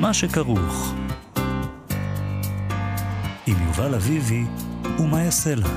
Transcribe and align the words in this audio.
מה 0.00 0.14
שכרוך. 0.14 0.94
עם 3.46 3.56
יובל 3.66 3.94
אביבי 3.94 4.42
ומה 4.98 5.22
יעשה 5.22 5.54
לה. 5.54 5.68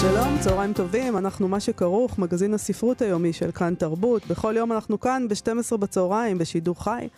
שלום, 0.00 0.38
צהריים 0.40 0.72
טובים, 0.72 1.16
אנחנו 1.16 1.48
מה 1.48 1.60
שכרוך, 1.60 2.18
מגזין 2.18 2.54
הספרות 2.54 3.02
היומי 3.02 3.32
של 3.32 3.50
כאן 3.50 3.74
תרבות. 3.74 4.26
בכל 4.26 4.54
יום 4.56 4.72
אנחנו 4.72 5.00
כאן 5.00 5.26
ב-12 5.28 5.76
בצהריים 5.76 6.38
בשידור 6.38 6.84
חי. 6.84 7.08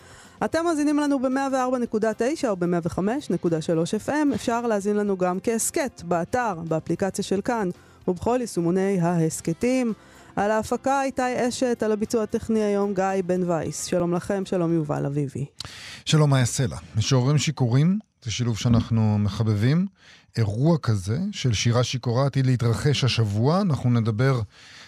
אתם 0.44 0.64
מאזינים 0.64 0.98
לנו 0.98 1.19
ב-104.9 1.19 2.48
או 2.48 2.56
ב-105.3 2.56 4.06
FM, 4.06 4.34
אפשר 4.34 4.66
להאזין 4.66 4.96
לנו 4.96 5.16
גם 5.16 5.38
כהסכת, 5.42 6.02
באתר, 6.05 6.55
באפליקציה 6.69 7.24
של 7.24 7.41
כאן 7.41 7.69
ובכל 8.08 8.38
יישומוני 8.41 9.00
ההסכתים. 9.00 9.92
על 10.36 10.50
ההפקה 10.50 11.02
איתי 11.02 11.48
אשת, 11.48 11.82
על 11.82 11.92
הביצוע 11.92 12.22
הטכני 12.22 12.62
היום 12.62 12.94
גיא 12.94 13.22
בן 13.26 13.50
וייס. 13.50 13.84
שלום 13.84 14.14
לכם, 14.14 14.42
שלום 14.46 14.74
יובל 14.74 15.06
אביבי. 15.06 15.46
שלום 16.04 16.30
מאיה 16.30 16.44
סלע. 16.44 16.76
משוררים 16.96 17.38
שיכורים, 17.38 17.98
זה 18.24 18.30
שילוב 18.30 18.58
שאנחנו 18.58 19.18
מחבבים. 19.18 19.86
אירוע 20.36 20.78
כזה 20.78 21.18
של 21.32 21.52
שירה 21.52 21.84
שיכורה 21.84 22.26
עתיד 22.26 22.46
להתרחש 22.46 23.04
השבוע. 23.04 23.60
אנחנו 23.60 23.91
נדבר 23.91 24.41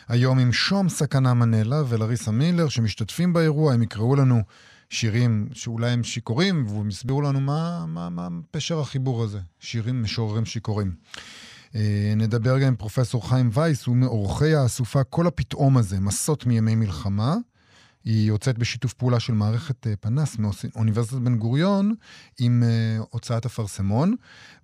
היום 0.09 0.39
עם 0.39 0.53
שום 0.53 0.89
סכנה 0.89 1.35
מנלה 1.35 1.83
ולריסה 1.89 2.31
מילר 2.31 2.69
שמשתתפים 2.69 3.33
באירוע, 3.33 3.75
הם 3.75 3.83
יקראו 3.83 4.17
לנו 4.17 4.43
שירים 4.91 5.49
שאולי 5.53 5.91
הם 5.91 6.03
שיכורים, 6.03 6.67
והם 6.67 6.89
יסבירו 6.89 7.23
לנו 7.23 7.41
מה, 7.41 7.85
מה, 7.87 8.09
מה 8.09 8.29
פשר 8.51 8.81
החיבור 8.81 9.23
הזה, 9.23 9.39
שירים 9.61 10.03
משוררים 10.03 10.45
שיכורים. 10.45 10.93
אה, 11.77 12.15
נדבר 12.17 12.59
גם 12.59 12.67
עם 12.67 12.77
פרופסור 12.77 13.29
חיים 13.29 13.51
וייס, 13.53 13.87
הוא 13.87 13.97
מאורחי 13.97 14.55
האסופה 14.55 15.05
כל 15.05 15.27
הפתאום 15.27 15.77
הזה, 15.77 16.01
מסות 16.01 16.47
מימי 16.47 16.75
מלחמה. 16.75 17.37
היא 18.05 18.29
יוצאת 18.29 18.59
בשיתוף 18.59 18.93
פעולה 18.93 19.21
של 19.21 19.33
מערכת 19.33 19.87
אה, 19.87 19.97
פנס 20.01 20.37
מאוניברסיטת 20.39 21.19
בן 21.19 21.37
גוריון 21.37 21.95
עם 22.39 22.63
uh, 22.63 23.07
הוצאת 23.11 23.47
אפרסמון. 23.47 24.15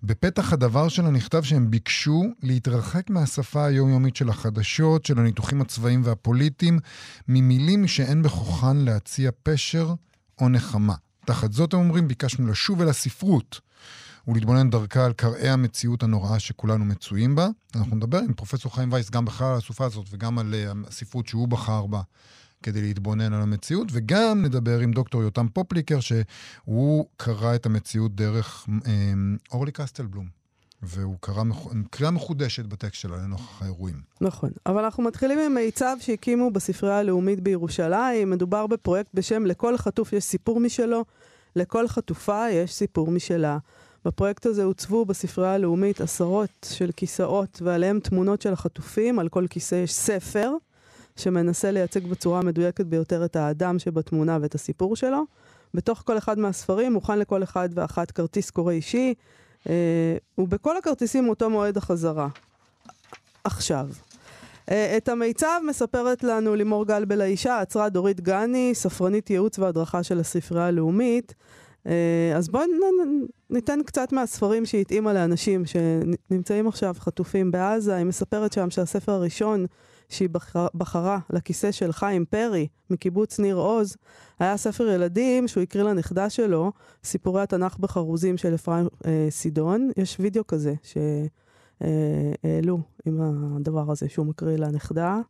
בפתח 0.03 0.53
הדבר 0.53 0.87
שלה 0.87 1.09
נכתב 1.09 1.43
שהם 1.43 1.71
ביקשו 1.71 2.23
להתרחק 2.43 3.09
מהשפה 3.09 3.65
היומיומית 3.65 4.15
של 4.15 4.29
החדשות, 4.29 5.05
של 5.05 5.19
הניתוחים 5.19 5.61
הצבאיים 5.61 6.01
והפוליטיים, 6.03 6.79
ממילים 7.27 7.87
שאין 7.87 8.21
בכוחן 8.21 8.77
להציע 8.77 9.31
פשר 9.43 9.93
או 10.41 10.49
נחמה. 10.49 10.95
תחת 11.25 11.53
זאת 11.53 11.73
הם 11.73 11.79
אומרים, 11.79 12.07
ביקשנו 12.07 12.47
לשוב 12.47 12.81
אל 12.81 12.89
הספרות. 12.89 13.61
ולהתבונן 14.27 14.69
דרכה 14.69 15.05
על 15.05 15.13
קרעי 15.13 15.49
המציאות 15.49 16.03
הנוראה 16.03 16.39
שכולנו 16.39 16.85
מצויים 16.85 17.35
בה. 17.35 17.47
אנחנו 17.75 17.95
נדבר 17.95 18.17
עם 18.17 18.33
פרופסור 18.33 18.75
חיים 18.75 18.93
וייס 18.93 19.09
גם 19.09 19.25
בכלל 19.25 19.47
על 19.47 19.57
הסופה 19.57 19.85
הזאת 19.85 20.05
וגם 20.09 20.39
על 20.39 20.53
uh, 20.53 20.87
הספרות 20.87 21.27
שהוא 21.27 21.47
בחר 21.47 21.85
בה. 21.85 22.01
כדי 22.63 22.81
להתבונן 22.81 23.33
על 23.33 23.41
המציאות, 23.41 23.87
וגם 23.91 24.41
נדבר 24.41 24.79
עם 24.79 24.91
דוקטור 24.91 25.23
יותם 25.23 25.47
פופליקר, 25.53 25.99
שהוא 25.99 27.05
קרא 27.17 27.55
את 27.55 27.65
המציאות 27.65 28.15
דרך 28.15 28.67
אה, 28.85 28.91
אורלי 29.51 29.71
קסטלבלום. 29.71 30.27
והוא 30.83 31.15
קרא 31.19 31.43
מח... 31.43 31.57
קריאה 31.89 32.11
מחודשת 32.11 32.65
בטקסט 32.65 33.01
שלה 33.01 33.17
לנוכח 33.17 33.61
האירועים. 33.61 34.01
נכון, 34.21 34.49
אבל 34.65 34.83
אנחנו 34.83 35.03
מתחילים 35.03 35.39
עם 35.39 35.53
מיצב 35.53 35.95
שהקימו 35.99 36.51
בספרייה 36.51 36.97
הלאומית 36.97 37.39
בירושלים. 37.39 38.29
מדובר 38.29 38.67
בפרויקט 38.67 39.09
בשם 39.13 39.45
לכל 39.45 39.77
חטוף 39.77 40.13
יש 40.13 40.23
סיפור 40.23 40.59
משלו, 40.59 41.05
לכל 41.55 41.87
חטופה 41.87 42.49
יש 42.49 42.73
סיפור 42.73 43.11
משלה. 43.11 43.57
בפרויקט 44.05 44.45
הזה 44.45 44.63
הוצבו 44.63 45.05
בספרייה 45.05 45.53
הלאומית 45.53 46.01
עשרות 46.01 46.67
של 46.69 46.91
כיסאות 46.95 47.61
ועליהם 47.61 47.99
תמונות 47.99 48.41
של 48.41 48.53
החטופים, 48.53 49.19
על 49.19 49.29
כל 49.29 49.45
כיסא 49.49 49.75
יש 49.75 49.93
ספר 49.93 50.51
שמנסה 51.15 51.71
לייצג 51.71 52.07
בצורה 52.07 52.39
המדויקת 52.39 52.85
ביותר 52.85 53.25
את 53.25 53.35
האדם 53.35 53.79
שבתמונה 53.79 54.37
ואת 54.41 54.55
הסיפור 54.55 54.95
שלו. 54.95 55.23
בתוך 55.73 56.03
כל 56.05 56.17
אחד 56.17 56.39
מהספרים 56.39 56.93
מוכן 56.93 57.19
לכל 57.19 57.43
אחד 57.43 57.69
ואחת 57.73 58.11
כרטיס 58.11 58.49
קורא 58.49 58.71
אישי, 58.71 59.13
אה, 59.69 60.17
ובכל 60.37 60.77
הכרטיסים 60.77 61.29
אותו 61.29 61.49
מועד 61.49 61.77
החזרה. 61.77 62.27
עכשיו. 63.43 63.89
אה, 64.71 64.97
את 64.97 65.09
המיצב 65.09 65.61
מספרת 65.67 66.23
לנו 66.23 66.55
לימור 66.55 66.85
גלבל 66.85 67.21
האישה, 67.21 67.59
עצרה 67.59 67.89
דורית 67.89 68.21
גני, 68.21 68.71
ספרנית 68.73 69.29
ייעוץ 69.29 69.59
והדרכה 69.59 70.03
של 70.03 70.19
הספרייה 70.19 70.67
הלאומית. 70.67 71.33
אה, 71.87 72.33
אז 72.35 72.49
בואו 72.49 72.63
ניתן 73.49 73.79
קצת 73.85 74.11
מהספרים 74.11 74.65
שהתאימה 74.65 75.13
לאנשים 75.13 75.63
שנמצאים 75.65 76.67
עכשיו 76.67 76.95
חטופים 76.99 77.51
בעזה. 77.51 77.95
היא 77.95 78.05
מספרת 78.05 78.53
שם 78.53 78.69
שהספר 78.69 79.11
הראשון 79.11 79.65
שהיא 80.09 80.29
בחרה, 80.29 80.67
בחרה 80.75 81.19
לכיסא 81.29 81.71
של 81.71 81.91
חיים 81.91 82.25
פרי 82.25 82.67
מקיבוץ 82.89 83.39
ניר 83.39 83.55
עוז, 83.55 83.97
היה 84.39 84.57
ספר 84.57 84.87
ילדים 84.87 85.47
שהוא 85.47 85.63
הקריא 85.63 85.83
לנכדה 85.83 86.29
שלו, 86.29 86.71
סיפורי 87.03 87.41
התנ"ך 87.41 87.77
בחרוזים 87.77 88.37
של 88.37 88.55
אפרים 88.55 88.87
אה, 89.05 89.27
סידון. 89.29 89.89
יש 89.97 90.17
וידאו 90.19 90.47
כזה 90.47 90.73
שהעלו 90.83 92.77
אה, 92.77 92.81
עם 93.05 93.21
הדבר 93.57 93.91
הזה 93.91 94.09
שהוא 94.09 94.25
מקריא 94.25 94.57
לנכדה. 94.57 95.21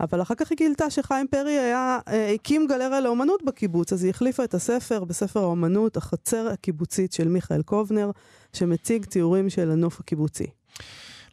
אבל 0.00 0.22
אחר 0.22 0.34
כך 0.34 0.50
היא 0.50 0.56
גילתה 0.56 0.90
שחיים 0.90 1.26
פרי 1.30 1.58
היה, 1.58 1.98
אה, 2.08 2.32
הקים 2.34 2.66
גלריה 2.66 3.00
לאומנות 3.00 3.42
בקיבוץ, 3.46 3.92
אז 3.92 4.04
היא 4.04 4.10
החליפה 4.10 4.44
את 4.44 4.54
הספר 4.54 5.04
בספר 5.04 5.40
האומנות, 5.40 5.96
החצר 5.96 6.48
הקיבוצית 6.52 7.12
של 7.12 7.28
מיכאל 7.28 7.62
קובנר, 7.62 8.10
שמציג 8.52 9.04
ציורים 9.04 9.50
של 9.50 9.70
הנוף 9.70 10.00
הקיבוצי. 10.00 10.46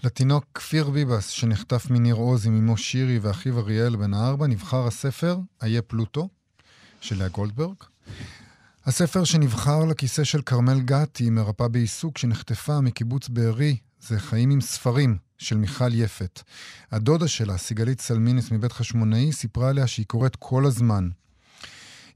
לתינוק 0.03 0.45
כפיר 0.53 0.89
ביבס, 0.89 1.27
שנחטף 1.29 1.89
מניר 1.89 2.15
עוז 2.15 2.45
עם 2.45 2.57
אמו 2.57 2.77
שירי 2.77 3.19
ואחיו 3.19 3.59
אריאל 3.59 3.95
בן 3.95 4.13
הארבע, 4.13 4.47
נבחר 4.47 4.87
הספר 4.87 5.37
"איה 5.63 5.81
פלוטו" 5.81 6.29
של 7.01 7.19
לאה 7.19 7.27
גולדברג. 7.27 7.75
הספר 8.85 9.23
שנבחר 9.23 9.85
לכיסא 9.85 10.23
של 10.23 10.41
כרמל 10.41 10.79
גתי, 10.79 11.29
מרפאה 11.29 11.67
בעיסוק, 11.67 12.17
שנחטפה 12.17 12.81
מקיבוץ 12.81 13.27
בארי, 13.27 13.77
זה 13.99 14.19
חיים 14.19 14.49
עם 14.49 14.61
ספרים 14.61 15.26
של 15.37 15.57
מיכל 15.57 15.93
יפת. 15.93 16.41
הדודה 16.91 17.27
שלה, 17.27 17.57
סיגלית 17.57 18.01
סלמינס 18.01 18.51
מבית 18.51 18.71
חשמונאי, 18.71 19.31
סיפרה 19.31 19.69
עליה 19.69 19.87
שהיא 19.87 20.05
קוראת 20.05 20.35
כל 20.35 20.65
הזמן. 20.65 21.09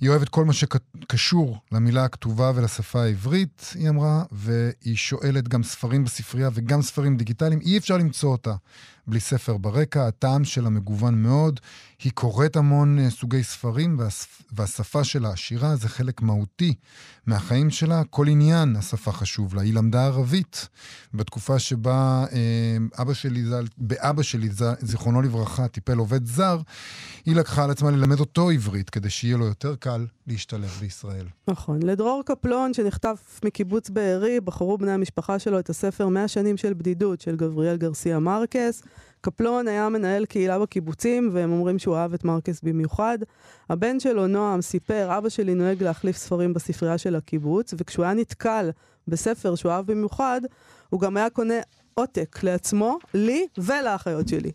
היא 0.02 0.10
אוהבת 0.10 0.30
כל 0.30 0.46
מה 0.46 0.54
שקשור 0.54 1.58
למילה 1.72 2.06
הכתובה 2.06 2.52
ולשפה 2.56 3.04
העברית, 3.04 3.74
היא 3.76 3.90
אמרה, 3.90 4.24
והיא 4.32 4.96
שואלת 4.96 5.48
גם 5.48 5.64
ספרים 5.64 6.04
בספרייה 6.04 6.50
וגם 6.54 6.82
ספרים 6.82 7.18
דיגיטליים. 7.18 7.62
אי 7.62 7.78
אפשר 7.78 7.98
למצוא 7.98 8.32
אותה 8.32 8.54
בלי 9.08 9.20
ספר 9.20 9.58
ברקע, 9.58 10.08
הטעם 10.08 10.46
שלה 10.46 10.70
מגוון 10.70 11.24
מאוד. 11.24 11.60
היא 12.04 12.12
קוראת 12.12 12.56
המון 12.56 13.00
uh, 13.00 13.12
סוגי 13.12 13.44
ספרים, 13.44 14.00
והשפה 14.52 15.04
שלה, 15.04 15.30
השירה, 15.30 15.76
זה 15.76 15.90
חלק 15.90 16.22
מהותי 16.22 16.74
מהחיים 17.26 17.70
שלה. 17.70 18.04
כל 18.10 18.28
עניין 18.28 18.76
השפה 18.76 19.12
חשוב 19.12 19.56
לה. 19.56 19.62
היא 19.62 19.74
למדה 19.74 20.06
ערבית 20.06 20.68
בתקופה 21.14 21.60
שבה 21.60 22.26
uh, 22.30 23.02
אבא 23.02 23.14
שלי, 23.14 23.44
באבא 23.78 24.24
שלי, 24.24 24.50
זיכרונו 24.80 25.22
לברכה, 25.22 25.68
טיפל 25.68 25.98
עובד 25.98 26.26
זר, 26.26 26.62
היא 27.26 27.36
לקחה 27.36 27.64
על 27.64 27.72
עצמה 27.72 27.92
ללמד 27.92 28.20
אותו 28.20 28.50
עברית, 28.50 28.90
כדי 28.90 29.10
שיהיה 29.10 29.38
לו 29.38 29.46
יותר 29.46 29.76
קל 29.76 29.91
להשתלב 30.28 30.78
בישראל. 30.80 31.26
נכון. 31.48 31.84
לדרור 31.84 32.24
קפלון, 32.26 32.74
שנחטף 32.74 33.40
מקיבוץ 33.46 33.90
בארי, 33.90 34.40
בחרו 34.40 34.78
בני 34.78 34.92
המשפחה 34.92 35.40
שלו 35.40 35.60
את 35.60 35.70
הספר 35.70 36.08
100 36.08 36.28
שנים 36.28 36.58
של 36.58 36.74
בדידות 36.74 37.22
של 37.22 37.36
גבריאל 37.36 37.78
גרסיה 37.78 38.20
מרקס. 38.20 38.84
קפלון 39.22 39.68
היה 39.68 39.90
מנהל 39.90 40.26
קהילה 40.26 40.60
בקיבוצים, 40.60 41.30
והם 41.34 41.52
אומרים 41.52 41.80
שהוא 41.80 41.96
אהב 41.96 42.14
את 42.14 42.24
מרקס 42.24 42.62
במיוחד. 42.64 43.18
הבן 43.70 44.00
שלו, 44.00 44.28
נועם, 44.28 44.62
סיפר, 44.62 45.18
אבא 45.18 45.30
שלי 45.30 45.56
נוהג 45.56 45.84
להחליף 45.84 46.18
ספרים 46.18 46.54
בספרייה 46.54 46.98
של 46.98 47.16
הקיבוץ, 47.16 47.74
וכשהוא 47.78 48.06
היה 48.06 48.14
נתקל 48.14 48.70
בספר 49.08 49.56
שהוא 49.56 49.72
אהב 49.72 49.92
במיוחד, 49.92 50.42
הוא 50.90 51.00
גם 51.00 51.18
היה 51.18 51.30
קונה 51.30 51.60
עותק 51.94 52.40
לעצמו, 52.44 52.98
לי 53.14 53.48
ולאחיות 53.58 54.28
שלי. 54.28 54.52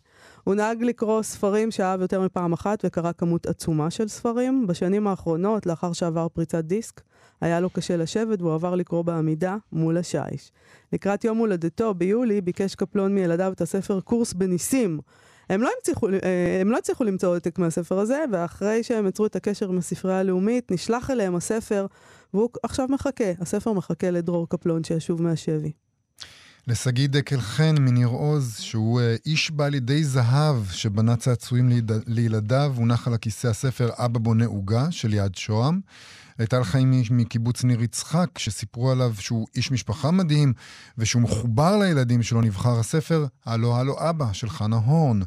הוא 0.46 0.54
נהג 0.54 0.82
לקרוא 0.82 1.22
ספרים 1.22 1.70
שאהב 1.70 2.00
יותר 2.00 2.20
מפעם 2.20 2.52
אחת 2.52 2.84
וקרא 2.84 3.12
כמות 3.12 3.46
עצומה 3.46 3.90
של 3.90 4.08
ספרים. 4.08 4.66
בשנים 4.66 5.06
האחרונות, 5.06 5.66
לאחר 5.66 5.92
שעבר 5.92 6.28
פריצת 6.28 6.64
דיסק, 6.64 7.00
היה 7.40 7.60
לו 7.60 7.70
קשה 7.70 7.96
לשבת 7.96 8.42
והוא 8.42 8.54
עבר 8.54 8.74
לקרוא 8.74 9.02
בעמידה 9.02 9.56
מול 9.72 9.98
השיש. 9.98 10.52
לקראת 10.92 11.24
יום 11.24 11.38
הולדתו, 11.38 11.94
ביולי, 11.94 12.40
ביקש 12.40 12.74
קפלון 12.74 13.14
מילדיו 13.14 13.52
את 13.52 13.60
הספר 13.60 14.00
קורס 14.00 14.32
בניסים. 14.32 15.00
הם 15.50 15.62
לא, 15.62 15.70
הצליחו, 15.80 16.08
אה, 16.08 16.58
הם 16.60 16.70
לא 16.70 16.78
הצליחו 16.78 17.04
למצוא 17.04 17.36
עותק 17.36 17.58
מהספר 17.58 17.98
הזה, 17.98 18.24
ואחרי 18.32 18.82
שהם 18.82 19.06
יצרו 19.06 19.26
את 19.26 19.36
הקשר 19.36 19.68
עם 19.68 19.78
הספרייה 19.78 20.18
הלאומית, 20.18 20.72
נשלח 20.72 21.10
אליהם 21.10 21.34
הספר, 21.34 21.86
והוא 22.34 22.50
עכשיו 22.62 22.86
מחכה, 22.90 23.32
הספר 23.40 23.72
מחכה 23.72 24.10
לדרור 24.10 24.48
קפלון 24.48 24.84
שישוב 24.84 25.22
מהשבי. 25.22 25.85
לשגיא 26.68 27.08
דקל 27.08 27.40
חן 27.40 27.74
מניר 27.80 28.08
עוז, 28.08 28.56
שהוא 28.56 29.00
אה, 29.00 29.16
איש 29.26 29.50
בעל 29.50 29.74
ידי 29.74 30.04
זהב 30.04 30.56
שבנה 30.70 31.16
צעצועים. 31.16 31.70
לילדיו, 32.06 32.72
הונח 32.76 33.08
על 33.08 33.14
הכיסא 33.14 33.46
הספר 33.46 33.90
אבא 33.98 34.18
בונה 34.18 34.46
עוגה 34.46 34.90
של 34.90 35.14
יד 35.14 35.34
שוהם. 35.34 35.80
לטל 36.38 36.64
חיים 36.64 37.02
מקיבוץ 37.10 37.64
ניר 37.64 37.82
יצחק, 37.82 38.38
שסיפרו 38.38 38.90
עליו 38.90 39.14
שהוא 39.18 39.46
איש 39.54 39.70
משפחה 39.70 40.10
מדהים, 40.10 40.52
ושהוא 40.98 41.22
מחובר 41.22 41.76
לילדים 41.76 42.22
שלו, 42.22 42.40
נבחר 42.40 42.78
הספר 42.78 43.26
"הלו 43.44 43.76
הלו 43.76 44.10
אבא" 44.10 44.32
של 44.32 44.50
חנה 44.50 44.76
הורן. 44.76 45.20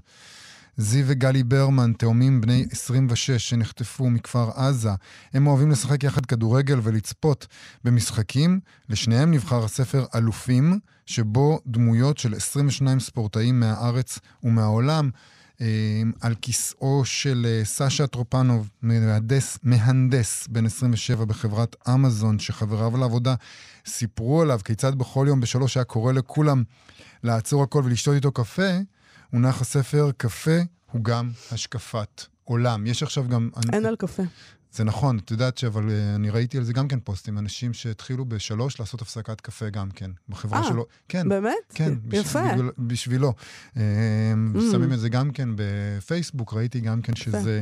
זיו 0.77 1.05
וגלי 1.07 1.43
ברמן, 1.43 1.93
תאומים 1.93 2.41
בני 2.41 2.65
26 2.71 3.31
שנחטפו 3.31 4.09
מכפר 4.09 4.49
עזה, 4.55 4.91
הם 5.33 5.47
אוהבים 5.47 5.71
לשחק 5.71 6.03
יחד 6.03 6.25
כדורגל 6.25 6.79
ולצפות 6.83 7.47
במשחקים. 7.83 8.59
לשניהם 8.89 9.31
נבחר 9.31 9.63
הספר 9.63 10.05
"אלופים", 10.15 10.79
שבו 11.09 11.59
דמויות 11.67 12.17
של 12.17 12.33
22 12.35 12.99
ספורטאים 12.99 13.59
מהארץ 13.59 14.19
ומהעולם 14.43 15.09
אמ, 15.61 15.65
על 16.21 16.35
כיסאו 16.41 17.05
של 17.05 17.45
אה, 17.49 17.65
סשה 17.65 18.07
טרופנוב, 18.07 18.69
מהנדס, 18.81 19.59
מהנדס 19.63 20.47
בן 20.47 20.65
27 20.65 21.25
בחברת 21.25 21.75
אמזון, 21.89 22.39
שחבריו 22.39 22.97
לעבודה 22.97 23.35
סיפרו 23.85 24.41
עליו 24.41 24.59
כיצד 24.65 24.95
בכל 24.95 25.25
יום 25.29 25.39
בשלוש 25.39 25.77
היה 25.77 25.83
קורא 25.83 26.13
לכולם 26.13 26.63
לעצור 27.23 27.63
הכל 27.63 27.81
ולשתות 27.85 28.15
איתו 28.15 28.31
קפה, 28.31 28.71
הונח 29.31 29.61
הספר 29.61 30.11
"קפה 30.17 30.59
הוא 30.91 31.03
גם 31.03 31.31
השקפת 31.51 32.23
עולם". 32.43 32.87
יש 32.87 33.03
עכשיו 33.03 33.27
גם... 33.27 33.49
אין 33.73 33.73
אני... 33.73 33.87
על 33.87 33.95
קפה. 33.95 34.23
זה 34.71 34.83
נכון, 34.83 35.17
את 35.17 35.31
יודעת 35.31 35.57
שאבל 35.57 35.89
אה, 35.89 36.15
אני 36.15 36.29
ראיתי 36.29 36.57
על 36.57 36.63
זה 36.63 36.73
גם 36.73 36.87
כן 36.87 36.99
פוסטים, 36.99 37.37
אנשים 37.37 37.73
שהתחילו 37.73 38.25
בשלוש 38.25 38.79
לעשות 38.79 39.01
הפסקת 39.01 39.41
קפה 39.41 39.69
גם 39.69 39.91
כן, 39.91 40.11
בחברה 40.29 40.61
아, 40.61 40.67
שלו. 40.67 40.85
כן. 41.07 41.29
באמת? 41.29 41.53
כן. 41.73 41.93
יפה. 42.11 42.41
בשביל, 42.53 42.71
בשבילו. 42.77 43.33
Mm. 43.75 43.79
שמים 44.71 44.93
את 44.93 44.99
זה 44.99 45.09
גם 45.09 45.31
כן 45.31 45.49
בפייסבוק, 45.55 46.53
ראיתי 46.53 46.79
גם 46.79 47.01
כן 47.01 47.15
שזה... 47.15 47.61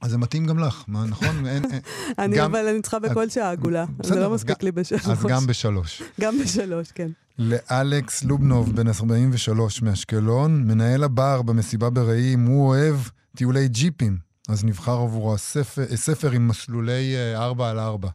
אז 0.00 0.10
זה 0.10 0.18
מתאים 0.18 0.46
גם 0.46 0.58
לך, 0.58 0.84
מה, 0.88 1.04
נכון? 1.06 1.46
אין, 1.46 1.62
אני 2.18 2.36
גם, 2.36 2.50
אבל 2.50 2.68
אני 2.68 2.82
צריכה 2.82 2.98
בכל 2.98 3.28
שעה 3.28 3.50
עגולה, 3.50 3.84
זה 4.02 4.20
לא 4.20 4.30
מספיק 4.30 4.62
לי 4.62 4.72
בשלוש. 4.72 5.06
אז 5.06 5.26
גם 5.28 5.46
בשלוש. 5.46 6.02
גם 6.20 6.38
בשלוש, 6.38 6.92
כן. 6.92 7.10
לאלכס 7.38 8.24
לובנוב, 8.24 8.76
בן 8.76 8.88
43 8.88 9.82
מאשקלון, 9.82 10.64
מנהל 10.66 11.04
הבר 11.04 11.42
במסיבה 11.42 11.90
ברעים, 11.90 12.46
הוא 12.46 12.68
אוהב 12.68 12.96
טיולי 13.36 13.68
ג'יפים. 13.68 14.31
אז 14.52 14.64
נבחר 14.64 14.92
עבורו 14.92 15.38
ספר, 15.38 15.96
ספר 15.96 16.30
עם 16.30 16.48
מסלולי 16.48 17.14
4 17.34 17.64
אה, 17.64 17.70
על 17.70 17.78
4 17.78 18.08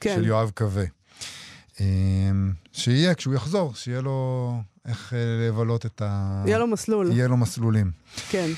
כן. 0.00 0.14
של 0.16 0.26
יואב 0.26 0.50
קווה. 0.54 0.84
אמ, 1.80 2.52
שיהיה, 2.72 3.14
כשהוא 3.14 3.34
יחזור, 3.34 3.74
שיהיה 3.74 4.00
לו 4.00 4.56
איך 4.86 5.12
אה, 5.12 5.48
לבלות 5.48 5.86
את 5.86 6.02
ה... 6.02 6.42
יהיה 6.46 6.58
לו 6.58 6.66
מסלול. 6.66 7.12
יהיה 7.12 7.28
לו 7.28 7.36
מסלולים. 7.36 7.90
כן. 8.30 8.50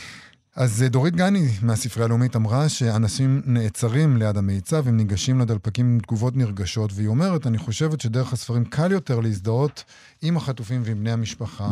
אז 0.57 0.83
אה, 0.83 0.89
דורית 0.89 1.17
גני 1.17 1.49
מהספרייה 1.63 2.05
הלאומית 2.05 2.37
אמרה 2.37 2.69
שאנשים 2.69 3.43
נעצרים 3.47 4.17
ליד 4.17 4.37
המיצב, 4.37 4.89
הם 4.89 4.97
ניגשים 4.97 5.41
לדלפקים 5.41 5.87
עם 5.87 6.01
תגובות 6.01 6.37
נרגשות, 6.37 6.91
והיא 6.95 7.09
אומרת, 7.09 7.47
אני 7.47 7.59
חושבת 7.59 8.01
שדרך 8.01 8.33
הספרים 8.33 8.65
קל 8.65 8.93
יותר 8.93 9.21
להזדהות 9.21 9.85
עם 10.23 10.37
החטופים 10.37 10.83
ועם 10.85 11.01
בני 11.01 11.13
המשפחה, 11.13 11.71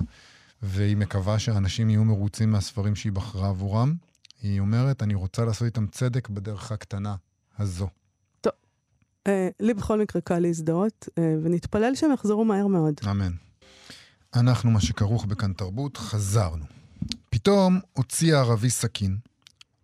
והיא 0.63 0.97
מקווה 0.97 1.39
שאנשים 1.39 1.91
יהיו 1.91 2.05
מרוצים 2.05 2.51
מהספרים 2.51 2.97
שהיא 2.97 3.13
בחרה 3.13 3.49
עבורם. 3.49 3.95
היא 4.43 4.61
אומרת, 4.61 5.03
אני 5.03 5.15
רוצה 5.15 5.45
לעשות 5.45 5.67
איתם 5.67 5.87
צדק 5.87 6.29
בדרך 6.29 6.73
הקטנה 6.73 7.15
הזו. 7.59 7.89
טוב, 8.41 8.53
אה, 9.27 9.49
לי 9.61 9.75
בכל 9.75 10.01
מקרה 10.01 10.23
קל 10.23 10.39
להזדהות, 10.39 11.09
אה, 11.19 11.35
ונתפלל 11.43 11.95
שהם 11.95 12.13
יחזרו 12.13 12.45
מהר 12.45 12.67
מאוד. 12.67 12.95
אמן. 13.11 13.33
אנחנו, 14.35 14.71
מה 14.71 14.81
שכרוך 14.81 15.25
בכאן 15.25 15.53
תרבות, 15.53 15.97
חזרנו. 15.97 16.65
פתאום 17.31 17.81
הוציא 17.93 18.37
הערבי 18.37 18.71
סכין, 18.71 19.17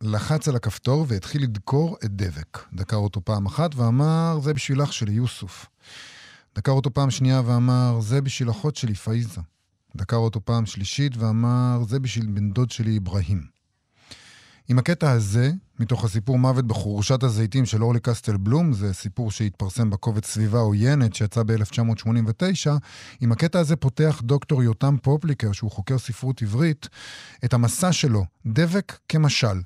לחץ 0.01 0.49
על 0.49 0.57
הכפתור 0.57 1.05
והתחיל 1.09 1.43
לדקור 1.43 1.97
את 2.05 2.17
דבק. 2.17 2.59
דקר 2.73 2.97
אותו 2.97 3.25
פעם 3.25 3.47
אחת 3.47 3.75
ואמר, 3.75 4.39
זה 4.43 4.55
בשביל 4.55 4.83
אח 4.83 4.93
שלי, 4.93 5.13
יוסוף. 5.13 5.67
דקר 6.55 6.73
אותו 6.73 6.95
פעם 6.95 7.11
שנייה 7.11 7.43
ואמר, 7.47 8.01
זה 8.01 8.21
בשביל 8.21 8.51
אחות 8.51 8.77
שלי, 8.77 8.95
פאיזה. 8.95 9.41
דקר 9.97 10.17
אותו 10.17 10.41
פעם 10.45 10.67
שלישית 10.67 11.17
ואמר, 11.17 11.79
זה 11.89 12.01
בשביל 12.01 12.27
בן 12.27 12.53
דוד 12.53 12.71
שלי, 12.71 12.99
אברהים. 12.99 13.58
עם 14.71 14.79
הקטע 14.79 15.11
הזה, 15.11 15.53
מתוך 15.81 16.05
הסיפור 16.05 16.39
מוות 16.39 16.67
בחורשת 16.67 17.23
הזיתים 17.23 17.67
של 17.67 17.83
אורלי 17.83 18.01
קסטל 18.01 18.37
בלום, 18.37 18.73
זה 18.73 18.95
סיפור 18.95 19.31
שהתפרסם 19.31 19.91
בקובץ 19.91 20.27
סביבה 20.27 20.59
עוינת 20.59 21.15
שיצא 21.15 21.43
ב-1989, 21.43 22.71
עם 23.21 23.33
הקטע 23.33 23.59
הזה 23.59 23.77
פותח 23.77 24.21
דוקטור 24.25 24.63
יותם 24.63 24.97
פופליקר, 25.03 25.53
שהוא 25.53 25.71
חוקר 25.71 25.99
ספרות 25.99 26.43
עברית, 26.43 26.89
את 27.45 27.55
המסע 27.55 27.93
שלו, 27.93 28.25
דבק 28.47 28.99
כמשל. 29.09 29.61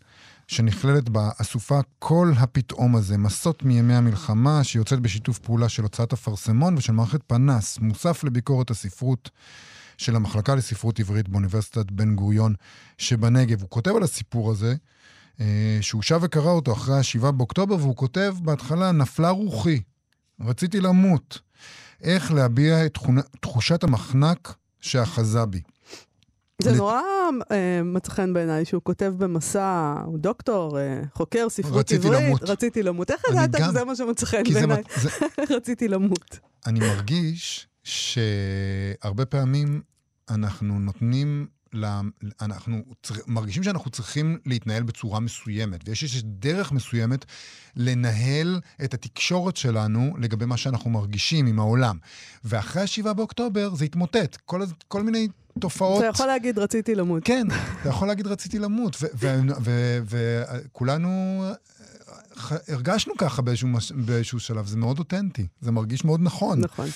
שנכללת 0.46 1.08
באסופה 1.08 1.80
כל 1.98 2.32
הפתאום 2.36 2.96
הזה, 2.96 3.18
מסות 3.18 3.62
מימי 3.62 3.94
המלחמה, 3.94 4.64
שיוצאת 4.64 5.00
בשיתוף 5.00 5.38
פעולה 5.38 5.68
של 5.68 5.82
הוצאת 5.82 6.12
אפרסמון 6.12 6.76
ושל 6.76 6.92
מערכת 6.92 7.20
פנס, 7.26 7.78
מוסף 7.78 8.24
לביקורת 8.24 8.70
הספרות 8.70 9.30
של 9.98 10.16
המחלקה 10.16 10.54
לספרות 10.54 11.00
עברית 11.00 11.28
באוניברסיטת 11.28 11.90
בן 11.90 12.14
גוריון 12.14 12.54
שבנגב. 12.98 13.60
הוא 13.60 13.70
כותב 13.70 13.90
על 13.96 14.02
הסיפור 14.02 14.50
הזה, 14.50 14.74
שהוא 15.80 16.02
שב 16.02 16.18
וקרא 16.22 16.50
אותו 16.50 16.72
אחרי 16.72 16.94
ה-7 16.94 17.30
באוקטובר, 17.30 17.74
והוא 17.74 17.96
כותב 17.96 18.34
בהתחלה, 18.42 18.92
נפלה 18.92 19.30
רוחי, 19.30 19.80
רציתי 20.40 20.80
למות. 20.80 21.38
איך 22.02 22.32
להביע 22.32 22.86
את 22.86 22.98
תחושת 23.40 23.84
המחנק 23.84 24.54
שאחזה 24.80 25.44
בי. 25.46 25.60
זה 26.62 26.72
נורא 26.72 27.00
אה, 27.52 27.82
מצא 27.84 28.12
חן 28.12 28.32
בעיניי 28.32 28.64
שהוא 28.64 28.82
כותב 28.84 29.14
במסע, 29.18 29.94
הוא 30.06 30.18
דוקטור, 30.18 30.78
אה, 30.78 31.00
חוקר 31.14 31.48
ספרות 31.48 31.76
רציתי 31.76 32.06
עברית, 32.06 32.22
למות. 32.22 32.42
רציתי 32.42 32.82
למות. 32.82 33.10
איך 33.10 33.22
ידעת 33.30 33.62
שזה 33.68 33.84
מה 33.84 33.96
שמצא 33.96 34.26
חן 34.26 34.42
בעיניי? 34.54 34.82
זה... 34.96 35.10
רציתי 35.56 35.88
למות. 35.88 36.38
אני 36.66 36.80
מרגיש 36.80 37.68
שהרבה 37.82 39.24
פעמים 39.24 39.82
אנחנו 40.30 40.78
נותנים, 40.78 41.46
אנחנו 42.40 42.82
מרגישים 43.26 43.62
שאנחנו 43.62 43.90
צריכים 43.90 44.38
להתנהל 44.46 44.82
בצורה 44.82 45.20
מסוימת, 45.20 45.88
ויש 45.88 46.02
איזושהי 46.02 46.22
דרך 46.24 46.72
מסוימת 46.72 47.24
לנהל 47.76 48.60
את 48.84 48.94
התקשורת 48.94 49.56
שלנו 49.56 50.14
לגבי 50.18 50.46
מה 50.46 50.56
שאנחנו 50.56 50.90
מרגישים 50.90 51.46
עם 51.46 51.58
העולם. 51.58 51.98
ואחרי 52.44 52.82
ה-7 52.82 53.12
באוקטובר 53.12 53.74
זה 53.74 53.84
התמוטט. 53.84 54.36
כל, 54.44 54.62
כל 54.88 55.02
מיני 55.02 55.28
תופעות... 55.58 55.98
אתה 55.98 56.06
יכול 56.06 56.26
להגיד 56.26 56.58
רציתי 56.58 56.94
למות. 56.94 57.22
כן, 57.24 57.46
אתה 57.80 57.88
יכול 57.88 58.08
להגיד 58.08 58.26
רציתי 58.26 58.58
למות. 58.58 58.96
וכולנו 60.04 61.44
הרגשנו 62.68 63.14
ככה 63.18 63.42
באיזשהו, 63.42 63.68
באיזשהו 63.94 64.40
שלב, 64.40 64.66
זה 64.66 64.76
מאוד 64.76 64.98
אותנטי, 64.98 65.46
זה 65.60 65.70
מרגיש 65.70 66.04
מאוד 66.04 66.20
נכון. 66.22 66.60
נכון. 66.60 66.88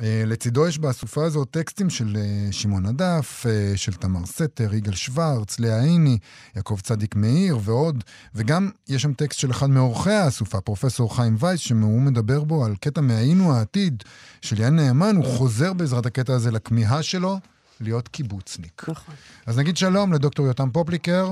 אה, 0.00 0.22
לצידו 0.26 0.68
יש 0.68 0.78
באסופה 0.78 1.24
הזו 1.24 1.44
טקסטים 1.44 1.90
של 1.90 2.16
אה, 2.16 2.52
שמעון 2.52 2.86
הדף, 2.86 3.46
אה, 3.46 3.76
של 3.76 3.92
תמר 3.92 4.26
סתר, 4.26 4.74
יגאל 4.74 4.94
שוורץ, 4.94 5.60
לאה 5.60 5.80
עיני, 5.80 6.18
יעקב 6.56 6.80
צדיק 6.82 7.16
מאיר 7.16 7.56
ועוד, 7.60 8.04
וגם 8.34 8.70
יש 8.88 9.02
שם 9.02 9.12
טקסט 9.12 9.40
של 9.40 9.50
אחד 9.50 9.70
מאורחי 9.70 10.10
האסופה, 10.10 10.60
פרופסור 10.60 11.16
חיים 11.16 11.34
וייס, 11.38 11.60
שהוא 11.60 12.00
מדבר 12.00 12.44
בו 12.44 12.64
על 12.64 12.72
קטע 12.80 13.00
מהיינו 13.00 13.52
העתיד 13.52 14.02
של 14.42 14.60
יען 14.60 14.76
נאמן, 14.76 15.16
הוא 15.16 15.24
חוזר 15.24 15.72
בעזרת 15.72 16.06
הקטע 16.06 16.32
הזה 16.32 16.50
לכמיהה 16.50 17.02
שלו 17.02 17.36
להיות 17.80 18.08
קיבוצניק. 18.08 18.82
נכון. 18.88 19.14
אז 19.46 19.58
נגיד 19.58 19.76
שלום 19.76 20.12
לדוקטור 20.12 20.46
יותם 20.46 20.70
פופליקר. 20.70 21.30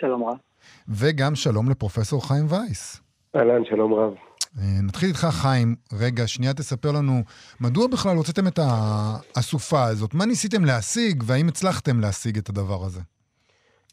שלום 0.00 0.24
רב. 0.24 0.36
וגם 0.88 1.34
שלום 1.34 1.70
לפרופסור 1.70 2.28
חיים 2.28 2.46
וייס. 2.48 3.00
אהלן, 3.36 3.64
שלום 3.64 3.94
רב. 3.94 4.14
אה, 4.58 4.82
נתחיל 4.82 5.08
איתך, 5.08 5.26
חיים. 5.30 5.74
רגע, 6.00 6.26
שנייה 6.26 6.54
תספר 6.54 6.88
לנו, 6.92 7.22
מדוע 7.60 7.86
בכלל 7.86 8.16
הוצאתם 8.16 8.46
את 8.46 8.58
האסופה 8.58 9.84
הזאת? 9.84 10.14
מה 10.14 10.26
ניסיתם 10.26 10.64
להשיג, 10.64 11.22
והאם 11.26 11.48
הצלחתם 11.48 12.00
להשיג 12.00 12.38
את 12.38 12.48
הדבר 12.48 12.84
הזה? 12.86 13.00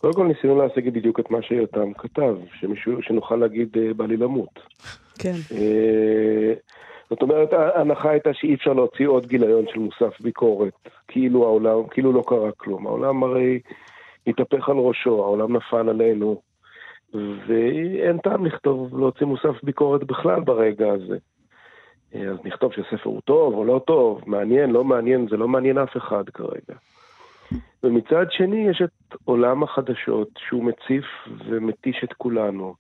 קודם 0.02 0.14
כל 0.14 0.28
ניסינו 0.28 0.62
להשיג 0.62 0.90
בדיוק 0.90 1.20
את 1.20 1.32
מה 1.32 1.42
שיותם 1.42 1.94
כתב, 1.94 2.36
שמישהו, 2.60 3.02
שנוכל 3.02 3.36
להגיד 3.36 3.78
אה, 3.78 3.94
בא 3.94 4.06
לי 4.06 4.18
למות. 4.18 4.60
כן. 5.20 5.36
אה, 5.52 6.54
זאת 7.10 7.22
אומרת, 7.22 7.54
ההנחה 7.54 8.10
הייתה 8.10 8.30
שאי 8.34 8.54
אפשר 8.54 8.74
להוציא 8.74 9.08
עוד 9.08 9.26
גיליון 9.26 9.66
של 9.74 9.80
מוסף 9.80 10.22
ביקורת, 10.22 10.74
כאילו 11.08 11.44
העולם, 11.44 11.88
כאילו 11.92 12.14
לא 12.14 12.24
קרה 12.28 12.52
כלום. 12.58 12.88
העולם 12.88 13.24
הרי 13.24 13.60
התהפך 14.28 14.70
על 14.70 14.78
ראשו, 14.78 15.24
העולם 15.24 15.56
נפל 15.56 15.90
עלינו. 15.90 16.42
ואין 17.48 18.18
טעם 18.18 18.46
לכתוב, 18.46 19.00
להוציא 19.00 19.26
מוסף 19.26 19.64
ביקורת 19.64 20.04
בכלל 20.04 20.40
ברגע 20.40 20.92
הזה. 20.94 21.18
אז 22.14 22.38
נכתוב 22.46 22.74
שהספר 22.74 23.10
הוא 23.10 23.22
טוב 23.22 23.54
או 23.54 23.66
לא 23.66 23.82
טוב, 23.88 24.22
מעניין, 24.26 24.70
לא 24.70 24.84
מעניין, 24.84 25.28
זה 25.30 25.38
לא 25.38 25.48
מעניין 25.48 25.78
אף 25.78 25.98
אחד 25.98 26.30
כרגע. 26.30 26.76
ומצד 27.84 28.26
שני 28.30 28.70
יש 28.70 28.82
את 28.82 29.16
עולם 29.26 29.64
החדשות 29.64 30.30
שהוא 30.38 30.64
מציף 30.64 31.06
ומתיש 31.46 32.04
את 32.04 32.14
כולנו. 32.14 32.76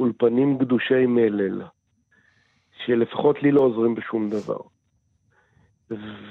אולפנים 0.00 0.58
גדושי 0.58 1.06
מלל, 1.06 1.62
שלפחות 2.84 3.42
לי 3.42 3.52
לא 3.52 3.60
עוזרים 3.60 3.94
בשום 3.94 4.30
דבר. 4.30 4.58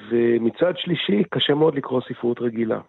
ומצד 0.09 0.73
שלישי, 0.77 1.23
קשה 1.29 1.53
מאוד 1.53 1.75
לקרוא 1.75 2.01
ספרות 2.09 2.41
רגילה. 2.41 2.79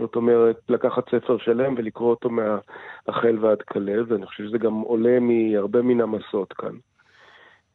זאת 0.00 0.16
אומרת, 0.16 0.56
לקחת 0.68 1.10
ספר 1.10 1.38
שלם 1.38 1.74
ולקרוא 1.76 2.10
אותו 2.10 2.28
מהחל 2.30 3.38
ועד 3.40 3.62
כלב, 3.62 4.06
ואני 4.08 4.26
חושב 4.26 4.44
שזה 4.44 4.58
גם 4.58 4.74
עולה 4.74 5.18
מהרבה 5.20 5.82
מן 5.82 6.00
המסות 6.00 6.52
כאן. 6.52 6.74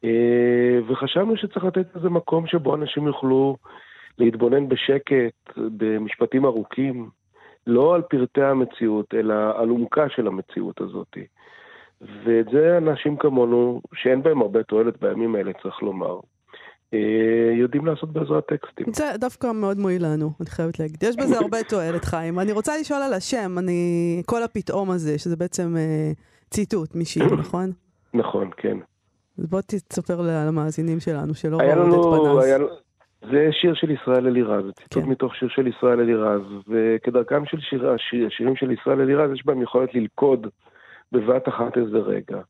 אה, 0.03 0.79
וחשבנו 0.87 1.37
שצריך 1.37 1.65
לתת 1.65 1.95
איזה 1.95 2.09
מקום 2.09 2.47
שבו 2.47 2.75
אנשים 2.75 3.07
יוכלו 3.07 3.57
להתבונן 4.17 4.69
בשקט, 4.69 5.57
במשפטים 5.57 6.45
ארוכים, 6.45 7.09
לא 7.67 7.95
על 7.95 8.01
פרטי 8.01 8.43
המציאות, 8.43 9.13
אלא 9.13 9.33
על 9.59 9.69
עומקה 9.69 10.09
של 10.09 10.27
המציאות 10.27 10.81
הזאת. 10.81 11.17
ואת 12.01 12.45
זה 12.51 12.77
אנשים 12.77 13.17
כמונו, 13.17 13.81
שאין 13.93 14.23
בהם 14.23 14.41
הרבה 14.41 14.63
תועלת 14.63 15.01
בימים 15.01 15.35
האלה, 15.35 15.51
צריך 15.53 15.83
לומר, 15.83 16.19
יודעים 17.59 17.85
לעשות 17.85 18.13
בעזרת 18.13 18.45
טקסטים. 18.45 18.85
זה 18.93 19.11
דווקא 19.19 19.51
מאוד 19.51 19.77
מועיל 19.77 20.05
לנו, 20.05 20.31
אני 20.39 20.49
חייבת 20.49 20.79
להגיד. 20.79 21.03
יש 21.03 21.15
בזה 21.15 21.37
הרבה 21.37 21.63
תועלת, 21.63 22.05
חיים. 22.05 22.39
אני 22.39 22.51
רוצה 22.51 22.77
לשאול 22.77 23.01
על 23.01 23.13
השם, 23.13 23.55
אני... 23.57 24.21
כל 24.25 24.43
הפתאום 24.43 24.91
הזה, 24.91 25.19
שזה 25.19 25.35
בעצם 25.35 25.77
אה, 25.77 26.11
ציטוט 26.49 26.95
משיר, 26.95 27.35
נכון? 27.41 27.71
נכון, 28.13 28.49
כן. 28.57 28.77
אז 29.37 29.47
בוא 29.47 29.61
תספר 29.61 30.21
למאזינים 30.21 30.99
שלנו, 30.99 31.33
שלא 31.33 31.57
ראו 31.57 32.15
את 32.15 32.39
פנס. 32.39 32.45
היה... 32.45 32.57
זה 33.31 33.47
שיר 33.51 33.73
של 33.73 33.91
ישראל 33.91 34.27
אלירז, 34.27 34.65
ציטוט 34.75 35.03
כן. 35.03 35.09
מתוך 35.09 35.35
שיר 35.35 35.49
של 35.49 35.67
ישראל 35.67 35.99
אלירז, 35.99 36.41
וכדרכם 36.67 37.45
של 37.45 37.59
שיר, 37.59 37.89
השיר, 37.89 38.27
השירים 38.27 38.55
של 38.55 38.71
ישראל 38.71 39.01
אלירז, 39.01 39.31
יש 39.33 39.45
בהם 39.45 39.61
יכולת 39.61 39.93
ללכוד 39.93 40.47
בבת 41.11 41.47
אחת 41.47 41.77
איזה 41.77 41.97
רגע. 41.97 42.41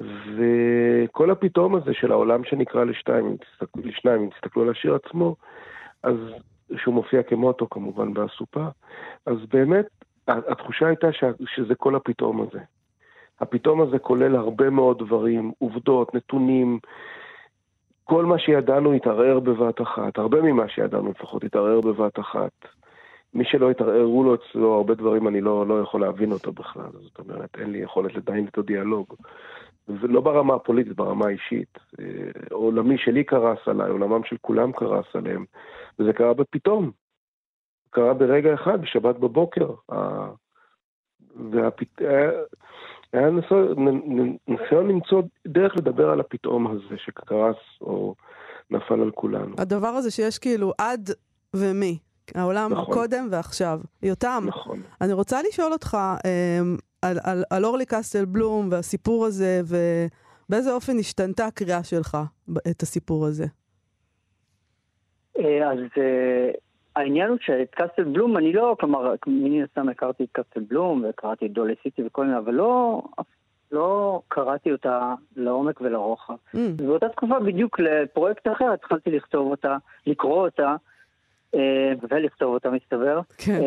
וכל 0.00 1.30
הפתאום 1.30 1.74
הזה 1.74 1.94
של 1.94 2.12
העולם 2.12 2.44
שנקרא 2.44 2.84
לשתיים, 2.84 3.26
אם 3.26 3.36
תסתכלו, 3.36 3.82
לשניים, 3.84 4.22
אם 4.22 4.28
תסתכלו 4.30 4.62
על 4.62 4.70
השיר 4.70 4.94
עצמו, 4.94 5.36
אז 6.02 6.16
שהוא 6.76 6.94
מופיע 6.94 7.22
כמוטו 7.22 7.68
כמובן 7.70 8.14
באסופה, 8.14 8.66
אז 9.26 9.36
באמת 9.52 9.86
התחושה 10.28 10.86
הייתה 10.86 11.08
שזה 11.56 11.74
כל 11.74 11.96
הפתאום 11.96 12.40
הזה. 12.40 12.60
הפתאום 13.40 13.80
הזה 13.80 13.98
כולל 13.98 14.36
הרבה 14.36 14.70
מאוד 14.70 14.98
דברים, 14.98 15.52
עובדות, 15.58 16.14
נתונים, 16.14 16.78
כל 18.04 18.24
מה 18.24 18.38
שידענו 18.38 18.92
התערער 18.92 19.40
בבת 19.40 19.80
אחת, 19.80 20.18
הרבה 20.18 20.42
ממה 20.42 20.68
שידענו 20.68 21.10
לפחות 21.10 21.44
התערער 21.44 21.80
בבת 21.80 22.18
אחת. 22.18 22.52
מי 23.34 23.44
שלא 23.44 23.70
התערערו 23.70 24.24
לו 24.24 24.34
אצלו 24.34 24.74
הרבה 24.74 24.94
דברים, 24.94 25.28
אני 25.28 25.40
לא, 25.40 25.66
לא 25.66 25.80
יכול 25.80 26.00
להבין 26.00 26.32
אותו 26.32 26.52
בכלל. 26.52 26.90
זאת 26.92 27.18
אומרת, 27.18 27.56
אין 27.58 27.70
לי 27.70 27.78
יכולת 27.78 28.14
לדיין 28.14 28.46
איתו 28.46 28.62
דיאלוג. 28.62 29.14
ולא 29.88 30.20
ברמה 30.20 30.54
הפוליטית, 30.54 30.96
ברמה 30.96 31.26
האישית. 31.26 31.78
אה, 32.00 32.04
עולמי 32.50 32.98
שלי 32.98 33.24
קרס 33.24 33.58
עליי, 33.66 33.90
עולמם 33.90 34.24
של 34.24 34.36
כולם 34.40 34.72
קרס 34.72 35.06
עליהם. 35.14 35.44
וזה 35.98 36.12
קרה 36.12 36.34
בפתאום. 36.34 36.90
קרה 37.90 38.14
ברגע 38.14 38.54
אחד, 38.54 38.82
בשבת 38.82 39.16
בבוקר. 39.16 39.70
והפת... 41.50 42.02
היה 43.12 43.30
ניסיון 44.48 44.88
למצוא 44.88 45.22
דרך 45.46 45.76
לדבר 45.76 46.10
על 46.10 46.20
הפתאום 46.20 46.66
הזה 46.66 46.96
שקרס 46.96 47.56
או 47.80 48.14
נפל 48.70 49.00
על 49.00 49.10
כולנו. 49.10 49.54
הדבר 49.58 49.88
הזה 49.88 50.10
שיש 50.10 50.38
כאילו 50.38 50.72
עד 50.78 51.10
ומי, 51.56 51.98
העולם 52.34 52.72
נכון. 52.72 52.94
קודם 52.94 53.28
ועכשיו. 53.30 53.80
יותם, 54.02 54.44
נכון. 54.46 54.82
אני 55.00 55.12
רוצה 55.12 55.40
לשאול 55.48 55.72
אותך 55.72 55.96
אמ, 56.24 56.76
על, 57.02 57.18
על, 57.24 57.44
על 57.50 57.64
אורלי 57.64 57.86
קסטל 57.86 58.24
בלום 58.24 58.68
והסיפור 58.70 59.26
הזה, 59.26 59.60
ובאיזה 59.68 60.72
אופן 60.72 60.98
השתנתה 60.98 61.46
הקריאה 61.46 61.84
שלך 61.84 62.16
את 62.70 62.82
הסיפור 62.82 63.26
הזה? 63.26 63.44
אה, 65.38 65.70
אז 65.72 65.78
אה, 65.98 66.50
העניין 66.96 67.28
הוא 67.28 67.38
שאת 67.40 67.74
קסטל 67.74 68.04
בלום, 68.04 68.36
אני 68.36 68.52
לא, 68.52 68.76
כלומר, 68.80 69.14
מן 69.26 69.62
הסתם 69.62 69.88
הכרתי 69.88 70.24
את 70.24 70.28
קסטל 70.32 70.60
בלום 70.60 71.04
וקראתי 71.08 71.46
את 71.46 71.52
דולי 71.52 71.74
סיטי 71.82 72.02
וכל 72.06 72.24
מיני, 72.24 72.38
אבל 72.38 72.54
לא, 72.54 73.02
לא 73.72 74.20
קראתי 74.28 74.72
אותה 74.72 75.14
לעומק 75.36 75.80
ולרוחב. 75.80 76.34
Mm. 76.34 76.58
ובאותה 76.78 77.08
תקופה 77.08 77.40
בדיוק 77.40 77.80
לפרויקט 77.80 78.48
אחר 78.48 78.72
התחלתי 78.72 79.10
לכתוב 79.10 79.50
אותה, 79.50 79.76
לקרוא 80.06 80.46
אותה, 80.46 80.76
אה, 81.54 81.92
ולכתוב 82.10 82.54
אותה 82.54 82.70
מסתבר, 82.70 83.20
כן. 83.38 83.60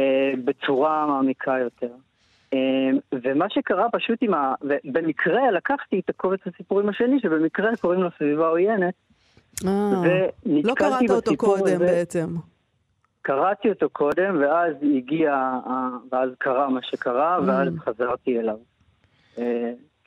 בצורה 0.45 1.07
מעמיקה 1.07 1.59
יותר. 1.59 1.91
אה, 2.53 2.60
ומה 3.24 3.46
שקרה 3.50 3.89
פשוט 3.91 4.20
עם 4.22 4.34
ה... 4.34 4.53
ובמקרה 4.62 5.51
לקחתי 5.51 6.00
את 6.00 6.10
הקובץ 6.10 6.39
הסיפורים 6.46 6.89
השני, 6.89 7.20
שבמקרה 7.20 7.70
קוראים 7.81 8.01
לו 8.01 8.10
סביבה 8.17 8.48
עוינת, 8.48 8.93
ונתקלתי 9.63 10.62
לא 10.63 10.74
קראת 10.74 11.10
אותו 11.10 11.38
קודם 11.38 11.75
הזה. 11.75 11.77
בעצם. 11.77 12.36
קראתי 13.22 13.70
אותו 13.70 13.89
קודם, 13.89 14.38
ואז 14.41 14.75
הגיע, 14.98 15.51
ואז 16.12 16.29
קרה 16.38 16.70
מה 16.70 16.79
שקרה, 16.84 17.38
mm. 17.38 17.41
ואז 17.48 17.67
חזרתי 17.79 18.39
אליו. 18.39 18.58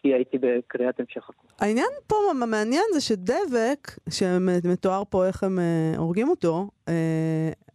כי 0.04 0.14
הייתי 0.14 0.38
בקריאת 0.38 1.00
המשך. 1.00 1.30
העניין 1.58 1.88
פה 2.06 2.16
המעניין 2.30 2.84
זה 2.94 3.00
שדבק, 3.00 3.98
שמתואר 4.10 5.02
פה 5.10 5.26
איך 5.26 5.42
הם 5.42 5.58
אה, 5.58 5.94
הורגים 5.96 6.28
אותו, 6.28 6.68
אה, 6.88 6.94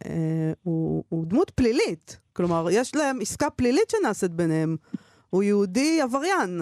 אה, 0.06 0.52
הוא, 0.62 1.04
הוא 1.08 1.26
דמות 1.26 1.50
פלילית. 1.50 2.18
כלומר, 2.32 2.66
יש 2.70 2.96
להם 2.96 3.18
עסקה 3.20 3.50
פלילית 3.50 3.90
שנעשית 3.90 4.30
ביניהם. 4.30 4.76
הוא 5.30 5.42
יהודי 5.42 6.00
עבריין, 6.00 6.60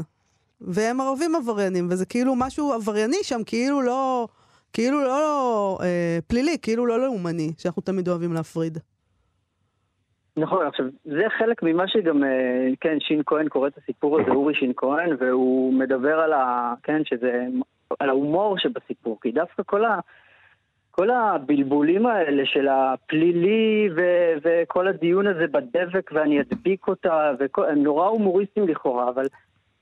והם 0.61 1.01
ערבים 1.01 1.35
עבריינים, 1.35 1.89
וזה 1.91 2.07
כאילו 2.07 2.35
משהו 2.37 2.73
עברייני 2.73 3.23
שם, 3.23 3.41
כאילו 3.47 3.83
לא, 3.83 4.29
כאילו 4.73 5.05
לא 5.05 5.79
אה, 5.83 6.19
פלילי, 6.27 6.57
כאילו 6.63 6.87
לא 6.87 7.01
לאומני, 7.01 7.53
שאנחנו 7.59 7.83
תמיד 7.83 8.09
אוהבים 8.09 8.33
להפריד. 8.33 8.79
נכון, 10.39 10.67
עכשיו, 10.67 10.87
זה 11.05 11.25
חלק 11.39 11.63
ממה 11.63 11.89
שגם, 11.89 12.25
אה, 12.25 12.69
כן, 12.81 13.01
שין 13.01 13.23
כהן 13.27 13.49
קורא 13.49 13.69
את 13.69 13.79
הסיפור 13.79 14.21
הזה, 14.21 14.31
אורי 14.31 14.55
שין 14.55 14.73
כהן, 14.77 15.17
והוא 15.19 15.73
מדבר 15.73 16.21
על 16.21 16.33
ה... 16.33 16.75
כן, 16.83 17.05
שזה... 17.05 17.47
על 18.01 18.09
ההומור 18.09 18.59
שבסיפור, 18.59 19.19
כי 19.21 19.31
דווקא 19.31 19.63
כל 19.67 19.85
ה... 19.85 19.99
כל 20.91 21.11
הבלבולים 21.11 22.07
האלה 22.07 22.43
של 22.47 22.69
הפלילי 22.69 23.89
ו- 23.97 24.35
וכל 24.43 24.89
הדיון 24.89 25.27
הזה 25.27 25.47
בדבק 25.47 26.11
ואני 26.13 26.41
אדביק 26.41 26.89
אותה, 26.89 27.33
וכל, 27.39 27.65
הם 27.67 27.83
נורא 27.83 28.07
הומוריסטים 28.07 28.69
לכאורה, 28.69 29.09
אבל, 29.09 29.25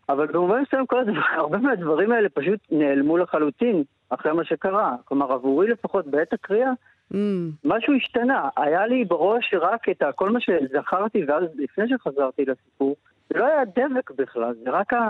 אבל 0.09 0.27
במובן 0.27 0.63
מסוים 0.63 0.87
כל 0.87 1.01
הדבר, 1.01 1.21
הרבה 1.41 1.59
מהדברים 1.59 2.13
האלה 2.13 2.29
פשוט 2.29 2.61
נעלמו 2.71 3.19
לחלוטין 3.19 3.83
אחרי 4.11 4.33
מה 4.33 4.45
שקרה. 4.45 4.95
כלומר, 5.05 5.33
עבורי 5.33 5.69
לפחות 5.69 6.07
בעת 6.07 6.33
הקריאה, 6.33 6.71
Mm. 7.13 7.17
משהו 7.65 7.95
השתנה. 7.95 8.49
היה 8.57 8.87
לי 8.87 9.05
בראש 9.05 9.55
רק 9.61 9.89
את 9.89 10.03
כל 10.15 10.31
מה 10.31 10.41
שזכרתי, 10.41 11.25
ואז 11.25 11.45
לפני 11.55 11.85
שחזרתי 11.89 12.45
לסיפור, 12.45 12.97
זה 13.31 13.39
לא 13.39 13.47
היה 13.47 13.65
דבק 13.65 14.11
בכלל, 14.11 14.55
זה 14.65 14.71
רק 14.71 14.93
ה, 14.93 15.09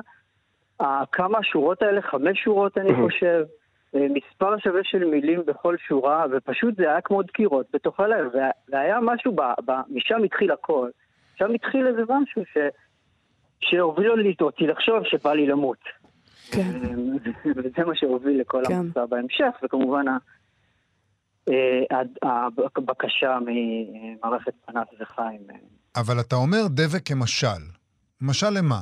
ה, 0.80 1.06
כמה 1.12 1.38
שורות 1.42 1.82
האלה, 1.82 2.02
חמש 2.02 2.44
שורות 2.44 2.78
אני 2.78 2.94
חושב, 2.94 3.44
אה, 3.94 4.06
מספר 4.10 4.58
שווה 4.58 4.80
של 4.84 5.04
מילים 5.04 5.42
בכל 5.46 5.76
שורה, 5.88 6.24
ופשוט 6.30 6.76
זה 6.76 6.82
היה 6.90 7.00
כמו 7.00 7.22
דקירות 7.22 7.66
בתוך 7.72 8.00
הלב, 8.00 8.32
והיה 8.68 8.98
משהו, 9.02 9.32
ב, 9.32 9.40
ב, 9.40 9.72
משם 9.88 10.24
התחיל 10.24 10.52
הכל. 10.52 10.90
שם 11.38 11.54
התחיל 11.54 11.86
איזה 11.86 12.02
משהו 12.02 12.42
ש, 12.44 12.58
שהוביל 13.60 14.10
אותי 14.40 14.66
לחשוב 14.66 15.04
שבא 15.04 15.32
לי 15.32 15.46
למות. 15.46 15.78
כן. 16.52 16.70
וזה 17.56 17.84
מה 17.86 17.94
שהוביל 17.94 18.40
לכל 18.40 18.62
כן. 18.68 18.74
המסע 18.74 19.06
בהמשך, 19.06 19.50
וכמובן 19.62 20.08
אה, 20.08 20.16
הבקשה 22.76 23.38
ממערכת 23.46 24.54
פנס 24.66 24.88
וחיים. 25.00 25.40
אבל 25.96 26.20
אתה 26.20 26.36
אומר 26.36 26.66
דבק 26.68 27.08
כמשל. 27.08 27.62
משל 28.20 28.50
למה? 28.58 28.76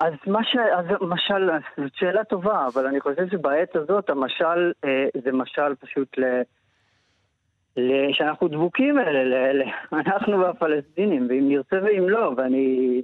אז, 0.00 0.12
מש, 0.26 0.56
אז 0.78 0.86
משל, 1.00 1.50
זאת 1.76 1.94
שאלה 1.94 2.24
טובה, 2.24 2.66
אבל 2.74 2.86
אני 2.86 3.00
חושב 3.00 3.28
שבעת 3.30 3.76
הזאת 3.76 4.10
המשל 4.10 4.72
אה, 4.84 5.06
זה 5.24 5.32
משל 5.32 5.74
פשוט 5.74 6.18
ל... 6.18 6.24
ל 7.76 8.12
שאנחנו 8.12 8.48
דבוקים 8.48 8.98
אלה, 8.98 9.24
ל, 9.24 9.56
ל, 9.56 9.62
אנחנו 10.06 10.40
והפלסטינים, 10.40 11.26
ואם 11.28 11.48
נרצה 11.48 11.76
ואם 11.84 12.08
לא, 12.08 12.32
ואני... 12.36 13.02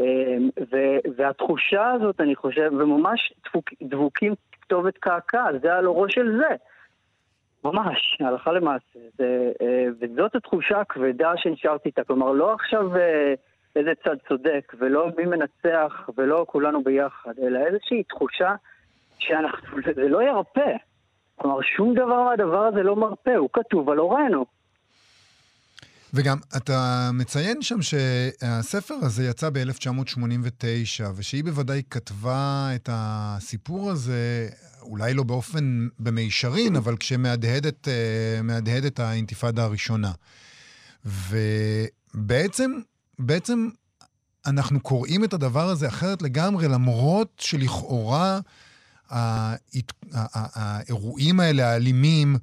אה, 0.00 0.36
ו, 0.72 0.76
והתחושה 1.16 1.90
הזאת, 1.90 2.20
אני 2.20 2.36
חושב, 2.36 2.70
וממש 2.72 3.32
דבוק, 3.48 3.70
דבוקים 3.82 4.34
כתובת 4.62 4.98
קעקע, 4.98 5.44
זה 5.62 5.74
על 5.74 5.86
אורו 5.86 6.06
של 6.08 6.36
זה. 6.36 6.56
ממש, 7.64 8.18
הלכה 8.20 8.52
למעשה. 8.52 8.98
זה, 9.18 9.52
אה, 9.62 9.86
וזאת 10.00 10.34
התחושה 10.34 10.80
הכבדה 10.80 11.32
שנשארתי 11.36 11.88
איתה. 11.88 12.04
כלומר, 12.04 12.32
לא 12.32 12.52
עכשיו 12.52 12.96
אה, 12.96 13.34
איזה 13.76 13.92
צד 14.04 14.16
צודק, 14.28 14.72
ולא 14.78 15.08
מי 15.16 15.24
מנצח, 15.24 16.08
ולא 16.16 16.44
כולנו 16.48 16.82
ביחד, 16.82 17.32
אלא 17.42 17.58
איזושהי 17.58 18.02
תחושה 18.02 18.54
שאנחנו, 19.18 19.78
זה 19.94 20.08
לא 20.08 20.22
ירפה. 20.22 20.70
כלומר, 21.36 21.60
שום 21.62 21.94
דבר 21.94 22.22
מהדבר 22.22 22.64
הזה 22.64 22.82
לא 22.82 22.96
מרפה, 22.96 23.36
הוא 23.36 23.48
כתוב 23.52 23.90
על 23.90 23.98
אורנו. 23.98 24.44
וגם, 26.14 26.38
אתה 26.56 27.10
מציין 27.14 27.62
שם 27.62 27.82
שהספר 27.82 28.94
הזה 29.02 29.26
יצא 29.26 29.50
ב-1989, 29.50 31.04
ושהיא 31.14 31.44
בוודאי 31.44 31.82
כתבה 31.90 32.70
את 32.74 32.88
הסיפור 32.92 33.90
הזה, 33.90 34.48
אולי 34.82 35.14
לא 35.14 35.22
באופן 35.22 35.88
במישרין, 35.98 36.76
אבל 36.76 36.96
כשמהדהדת 36.96 37.88
את 38.86 39.00
האינתיפאדה 39.00 39.64
הראשונה. 39.64 40.12
ובעצם, 41.04 42.72
בעצם 43.18 43.68
אנחנו 44.46 44.80
קוראים 44.80 45.24
את 45.24 45.32
הדבר 45.32 45.68
הזה 45.68 45.88
אחרת 45.88 46.22
לגמרי, 46.22 46.68
למרות 46.68 47.32
שלכאורה 47.40 48.40
האירועים 50.10 51.40
האלה, 51.40 51.70
האלימים, 51.70 52.36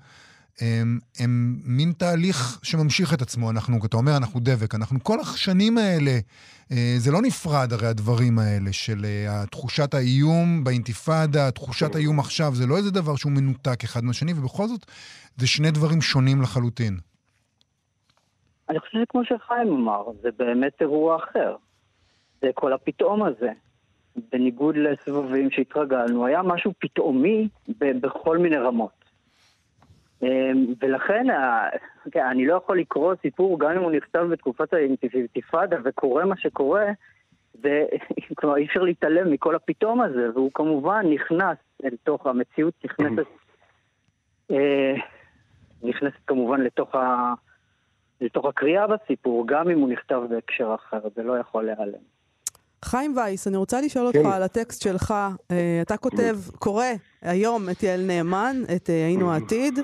הם, 0.62 1.00
הם 1.20 1.56
מין 1.66 1.92
תהליך 1.92 2.60
שממשיך 2.64 3.14
את 3.14 3.22
עצמו. 3.22 3.52
אנחנו, 3.52 3.78
אתה 3.86 3.98
אומר, 3.98 4.18
אנחנו 4.18 4.40
דבק. 4.40 4.76
אנחנו 4.76 5.00
כל 5.04 5.20
השנים 5.20 5.78
האלה, 5.78 6.12
אה, 6.72 6.96
זה 6.98 7.12
לא 7.12 7.22
נפרד 7.22 7.74
הרי 7.74 7.88
הדברים 7.88 8.40
האלה 8.40 8.74
של 8.74 9.06
אה, 9.06 9.46
תחושת 9.52 9.94
האיום 9.94 10.64
באינתיפאדה, 10.64 11.52
תחושת 11.52 11.96
האיום 11.96 12.20
עכשיו, 12.20 12.56
זה 12.56 12.68
לא 12.68 12.78
איזה 12.78 12.92
דבר 12.92 13.16
שהוא 13.16 13.32
מנותק 13.32 13.84
אחד 13.84 14.04
מהשני, 14.04 14.34
ובכל 14.34 14.68
זאת, 14.68 14.86
זה 15.38 15.48
שני 15.48 15.72
דברים 15.72 16.02
שונים 16.02 16.42
לחלוטין. 16.42 16.98
אני 18.70 18.80
חושב 18.80 18.98
שכמו 19.04 19.22
שחיים 19.26 19.68
אמר, 19.68 20.04
זה 20.22 20.30
באמת 20.38 20.82
אירוע 20.82 21.18
אחר. 21.18 21.56
זה 22.42 22.48
כל 22.54 22.74
הפתאום 22.74 23.24
הזה. 23.24 23.52
בניגוד 24.32 24.76
לסבבים 24.78 25.52
שהתרגלנו, 25.52 26.26
היה 26.26 26.42
משהו 26.42 26.74
פתאומי 26.80 27.48
בכל 27.80 28.38
מיני 28.38 28.58
רמות. 28.58 28.99
אמ, 30.24 30.66
ולכן 30.82 31.26
כן, 32.12 32.26
אני 32.32 32.46
לא 32.46 32.56
יכול 32.56 32.80
לקרוא 32.80 33.14
סיפור 33.22 33.60
גם 33.60 33.72
אם 33.72 33.82
הוא 33.82 33.92
נכתב 33.92 34.28
בתקופת 34.32 34.74
האינתיפאדה 34.74 35.78
וקורה 35.84 36.26
מה 36.26 36.38
שקורה, 36.38 36.86
וכלומר 37.60 38.58
אי 38.60 38.66
אפשר 38.66 38.80
להתעלם 38.80 39.32
מכל 39.32 39.56
הפתאום 39.56 40.02
הזה, 40.02 40.30
והוא 40.34 40.52
כמובן 40.54 41.06
נכנס 41.14 41.58
אל 41.86 41.96
תוך 42.04 42.28
המציאות, 42.28 42.74
נכנסת, 42.86 43.26
אה, 44.52 44.94
נכנסת 45.84 46.20
כמובן 46.28 46.62
לתוך, 46.62 46.96
ה, 46.96 47.34
לתוך 48.22 48.46
הקריאה 48.46 48.88
בסיפור, 48.88 49.48
גם 49.48 49.70
אם 49.70 49.80
הוא 49.80 49.90
נכתב 49.90 50.22
בהקשר 50.30 50.76
אחר, 50.76 51.00
זה 51.16 51.24
לא 51.24 51.38
יכול 51.38 51.66
להיעלם. 51.66 52.20
חיים 52.86 53.18
וייס, 53.18 53.48
אני 53.48 53.58
רוצה 53.58 53.82
לשאול 53.82 54.06
אותך 54.06 54.20
כן. 54.24 54.32
על 54.32 54.44
הטקסט 54.44 54.82
שלך. 54.82 55.14
Uh, 55.38 55.54
אתה 55.82 55.98
כותב, 55.98 56.38
קורא 56.60 56.86
היום 57.22 57.70
את 57.72 57.84
יעל 57.84 58.02
נאמן, 58.08 58.56
את 58.76 58.88
uh, 58.88 58.92
היינו 58.92 59.32
העתיד. 59.34 59.80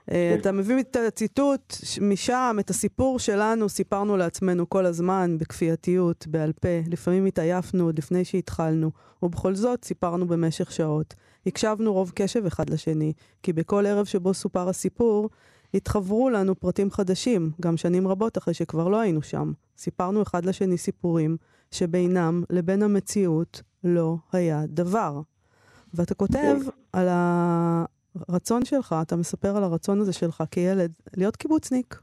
Uh, 0.00 0.12
אתה 0.40 0.52
מביא 0.52 0.80
את 0.80 0.96
הציטוט 0.96 1.76
משם, 2.00 2.56
את 2.60 2.70
הסיפור 2.70 3.18
שלנו, 3.18 3.68
סיפרנו 3.68 4.16
לעצמנו 4.16 4.68
כל 4.70 4.86
הזמן, 4.86 5.36
בכפייתיות, 5.38 6.26
בעל 6.26 6.52
פה. 6.52 6.68
לפעמים 6.86 7.26
התעייפנו 7.26 7.84
עוד 7.84 7.98
לפני 7.98 8.24
שהתחלנו, 8.24 8.90
ובכל 9.22 9.54
זאת 9.54 9.84
סיפרנו 9.84 10.26
במשך 10.26 10.72
שעות. 10.72 11.14
הקשבנו 11.46 11.92
רוב 11.92 12.12
קשב 12.14 12.46
אחד 12.46 12.70
לשני, 12.70 13.12
כי 13.42 13.52
בכל 13.52 13.86
ערב 13.86 14.06
שבו 14.06 14.34
סופר 14.34 14.68
הסיפור, 14.68 15.30
התחברו 15.74 16.30
לנו 16.30 16.60
פרטים 16.60 16.90
חדשים, 16.90 17.50
גם 17.60 17.76
שנים 17.76 18.08
רבות 18.08 18.38
אחרי 18.38 18.54
שכבר 18.54 18.88
לא 18.88 19.00
היינו 19.00 19.22
שם. 19.22 19.52
סיפרנו 19.78 20.22
אחד 20.22 20.44
לשני 20.44 20.78
סיפורים, 20.78 21.36
שבינם 21.70 22.42
לבין 22.50 22.82
המציאות 22.82 23.62
לא 23.84 24.16
היה 24.32 24.62
דבר. 24.68 25.20
ואתה 25.94 26.14
כותב 26.14 26.56
על 26.92 27.08
הרצון 28.28 28.64
שלך, 28.64 28.94
אתה 29.02 29.16
מספר 29.16 29.56
על 29.56 29.64
הרצון 29.64 30.00
הזה 30.00 30.12
שלך 30.12 30.42
כילד, 30.50 30.90
להיות 31.16 31.36
קיבוצניק. 31.36 32.00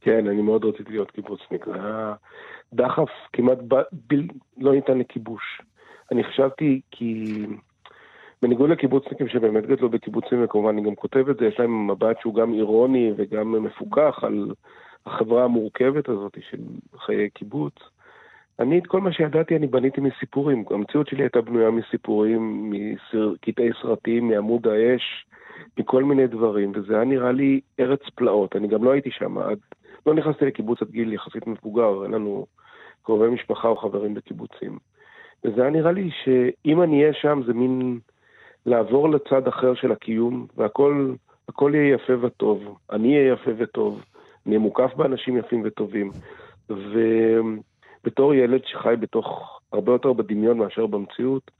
כן, 0.00 0.26
אני 0.26 0.42
מאוד 0.42 0.64
רציתי 0.64 0.90
להיות 0.92 1.10
קיבוצניק. 1.10 1.66
זה 1.66 1.74
היה 1.74 2.14
דחף 2.72 3.08
כמעט 3.32 3.58
ב... 3.68 3.74
ב... 3.74 4.14
לא 4.58 4.72
ניתן 4.72 4.98
לכיבוש. 4.98 5.62
אני 6.12 6.24
חשבתי 6.24 6.80
כי 6.90 7.46
בניגוד 8.42 8.70
לקיבוצניקים 8.70 9.28
שבאמת 9.28 9.66
גדלו 9.66 9.88
בקיבוצים, 9.88 10.44
וכמובן 10.44 10.68
אני 10.68 10.82
גם 10.82 10.94
כותב 10.94 11.28
את 11.28 11.36
זה, 11.36 11.46
יש 11.46 11.58
להם 11.58 11.90
מבט 11.90 12.16
שהוא 12.20 12.34
גם 12.34 12.54
אירוני 12.54 13.12
וגם 13.16 13.52
מפוקח 13.52 14.18
על 14.22 14.52
החברה 15.06 15.44
המורכבת 15.44 16.08
הזאת 16.08 16.36
של 16.50 16.58
חיי 16.98 17.30
קיבוץ. 17.30 17.74
אני 18.60 18.78
את 18.78 18.86
כל 18.86 19.00
מה 19.00 19.12
שידעתי 19.12 19.56
אני 19.56 19.66
בניתי 19.66 20.00
מסיפורים. 20.00 20.64
המציאות 20.70 21.08
שלי 21.08 21.22
הייתה 21.22 21.40
בנויה 21.40 21.70
מסיפורים, 21.70 22.72
מקטעי 22.72 23.70
סרטים, 23.82 24.28
מעמוד 24.28 24.66
האש, 24.66 25.26
מכל 25.78 26.04
מיני 26.04 26.26
דברים, 26.26 26.72
וזה 26.74 26.94
היה 26.94 27.04
נראה 27.04 27.32
לי 27.32 27.60
ארץ 27.80 28.00
פלאות. 28.14 28.56
אני 28.56 28.68
גם 28.68 28.84
לא 28.84 28.90
הייתי 28.92 29.10
שם 29.10 29.38
עד... 29.38 29.58
לא 30.06 30.14
נכנסתי 30.14 30.44
לקיבוץ 30.44 30.82
עד 30.82 30.90
גיל 30.90 31.12
יחסית 31.12 31.46
מבוגר, 31.46 32.04
אין 32.04 32.10
לנו 32.10 32.46
קרובי 33.02 33.28
משפחה 33.28 33.68
או 33.68 33.76
חברים 33.76 34.14
בקיבוצים. 34.14 34.78
וזה 35.44 35.62
היה 35.62 35.70
נראה 35.70 35.92
לי 35.92 36.10
שאם 36.24 36.82
אני 36.82 37.00
אהיה 37.02 37.12
שם 37.12 37.40
זה 37.46 37.52
מין 37.52 37.98
לעבור 38.66 39.10
לצד 39.10 39.48
אחר 39.48 39.74
של 39.74 39.92
הקיום, 39.92 40.46
והכל 40.56 41.14
הכל 41.48 41.72
יהיה 41.74 41.94
יפה 41.94 42.12
וטוב. 42.20 42.78
אני 42.92 43.16
אהיה 43.16 43.32
יפה 43.32 43.50
וטוב, 43.58 44.02
אני 44.46 44.54
אהיה 44.54 44.58
מוקף 44.58 44.94
באנשים 44.96 45.36
יפים 45.36 45.62
וטובים. 45.64 46.10
ו... 46.70 47.00
בתור 48.04 48.34
ילד 48.34 48.60
שחי 48.64 48.94
בתוך, 49.00 49.60
הרבה 49.72 49.92
יותר 49.92 50.12
בדמיון 50.12 50.58
מאשר 50.58 50.86
במציאות, 50.86 51.50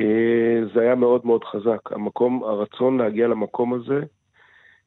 אה, 0.00 0.60
זה 0.74 0.80
היה 0.80 0.94
מאוד 0.94 1.26
מאוד 1.26 1.44
חזק. 1.44 1.92
המקום, 1.92 2.44
הרצון 2.44 2.98
להגיע 2.98 3.28
למקום 3.28 3.74
הזה, 3.74 4.00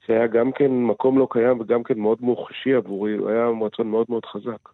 שהיה 0.06 0.28
גם 0.28 0.52
כן 0.52 0.72
מקום 0.72 1.20
לא 1.20 1.28
קיים 1.32 1.60
וגם 1.60 1.84
כן 1.84 2.00
מאוד 2.00 2.18
מוחשי 2.22 2.74
עבורי, 2.74 3.18
היה 3.28 3.48
רצון 3.66 3.88
מאוד 3.88 4.06
מאוד 4.10 4.26
חזק. 4.26 4.70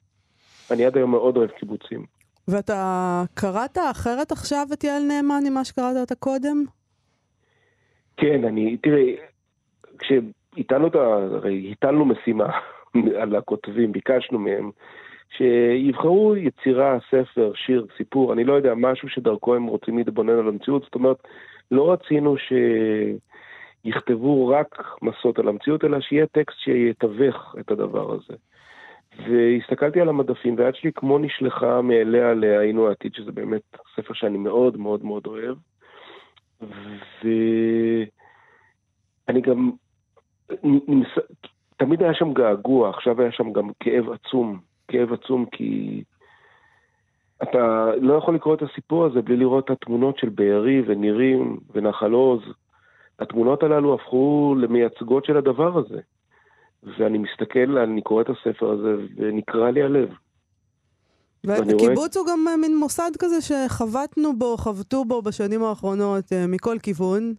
אני 0.71 0.85
עד 0.85 0.97
היום 0.97 1.11
מאוד 1.11 1.37
אוהב 1.37 1.49
קיבוצים. 1.49 2.05
ואתה 2.47 3.23
קראת 3.33 3.77
אחרת 3.91 4.31
עכשיו 4.31 4.67
את 4.73 4.83
יעל 4.83 5.03
נאמן 5.03 5.43
ממה 5.49 5.65
שקראת 5.65 5.95
אותה 5.97 6.15
קודם? 6.15 6.63
כן, 8.17 8.45
אני, 8.45 8.77
תראי, 8.77 9.15
כשהטלנו 9.97 10.87
את 10.87 10.95
ה... 10.95 10.99
הרי 11.35 11.71
הטלנו 11.71 12.05
משימה 12.05 12.49
על 13.21 13.35
הכותבים, 13.35 13.91
ביקשנו 13.91 14.39
מהם 14.39 14.71
שיבחרו 15.37 16.35
יצירה, 16.35 16.97
ספר, 17.11 17.51
שיר, 17.55 17.85
סיפור, 17.97 18.33
אני 18.33 18.43
לא 18.43 18.53
יודע, 18.53 18.73
משהו 18.75 19.09
שדרכו 19.09 19.55
הם 19.55 19.65
רוצים 19.65 19.97
להתבונן 19.97 20.39
על 20.39 20.47
המציאות. 20.47 20.83
זאת 20.83 20.95
אומרת, 20.95 21.17
לא 21.71 21.91
רצינו 21.91 22.35
שיכתבו 23.85 24.47
רק 24.47 24.83
מסות 25.01 25.39
על 25.39 25.47
המציאות, 25.47 25.85
אלא 25.85 26.01
שיהיה 26.01 26.25
טקסט 26.27 26.59
שיתווך 26.59 27.55
את 27.59 27.71
הדבר 27.71 28.13
הזה. 28.13 28.33
והסתכלתי 29.17 30.01
על 30.01 30.09
המדפים, 30.09 30.55
והיד 30.57 30.75
שלי 30.75 30.91
כמו 30.95 31.19
נשלחה 31.19 31.81
מאליה 31.81 32.33
ל"היינו 32.33 32.87
העתיד", 32.87 33.13
שזה 33.13 33.31
באמת 33.31 33.61
ספר 33.95 34.13
שאני 34.13 34.37
מאוד 34.37 34.77
מאוד 34.77 35.05
מאוד 35.05 35.27
אוהב. 35.27 35.55
ואני 39.27 39.41
גם... 39.41 39.71
תמיד 41.77 42.03
היה 42.03 42.13
שם 42.13 42.33
געגוע, 42.33 42.89
עכשיו 42.89 43.21
היה 43.21 43.31
שם 43.31 43.53
גם 43.53 43.69
כאב 43.79 44.09
עצום 44.09 44.59
כאב 44.93 45.13
עצום, 45.13 45.45
כי 45.45 46.03
אתה 47.43 47.91
לא 48.01 48.13
יכול 48.13 48.35
לקרוא 48.35 48.55
את 48.55 48.61
הסיפור 48.61 49.05
הזה 49.05 49.21
בלי 49.21 49.37
לראות 49.37 49.65
את 49.65 49.69
התמונות 49.69 50.17
של 50.17 50.29
בארי 50.29 50.81
ונירים 50.87 51.57
ונחל 51.73 52.11
עוז. 52.11 52.41
התמונות 53.19 53.63
הללו 53.63 53.93
הפכו 53.93 54.55
למייצגות 54.57 55.25
של 55.25 55.37
הדבר 55.37 55.77
הזה. 55.77 55.99
ואני 56.97 57.17
מסתכל, 57.17 57.77
אני 57.77 58.01
קורא 58.01 58.21
את 58.21 58.27
הספר 58.29 58.69
הזה, 58.69 58.95
ונקרע 59.15 59.71
לי 59.71 59.83
הלב. 59.83 60.09
וקיבוץ 61.45 62.17
רואה... 62.17 62.25
הוא 62.25 62.47
גם 62.47 62.61
מין 62.61 62.77
מוסד 62.77 63.11
כזה 63.19 63.41
שחבטנו 63.41 64.37
בו, 64.37 64.57
חבטו 64.57 65.05
בו 65.05 65.21
בשנים 65.21 65.63
האחרונות 65.63 66.33
אה, 66.33 66.47
מכל 66.47 66.77
כיוון. 66.83 67.33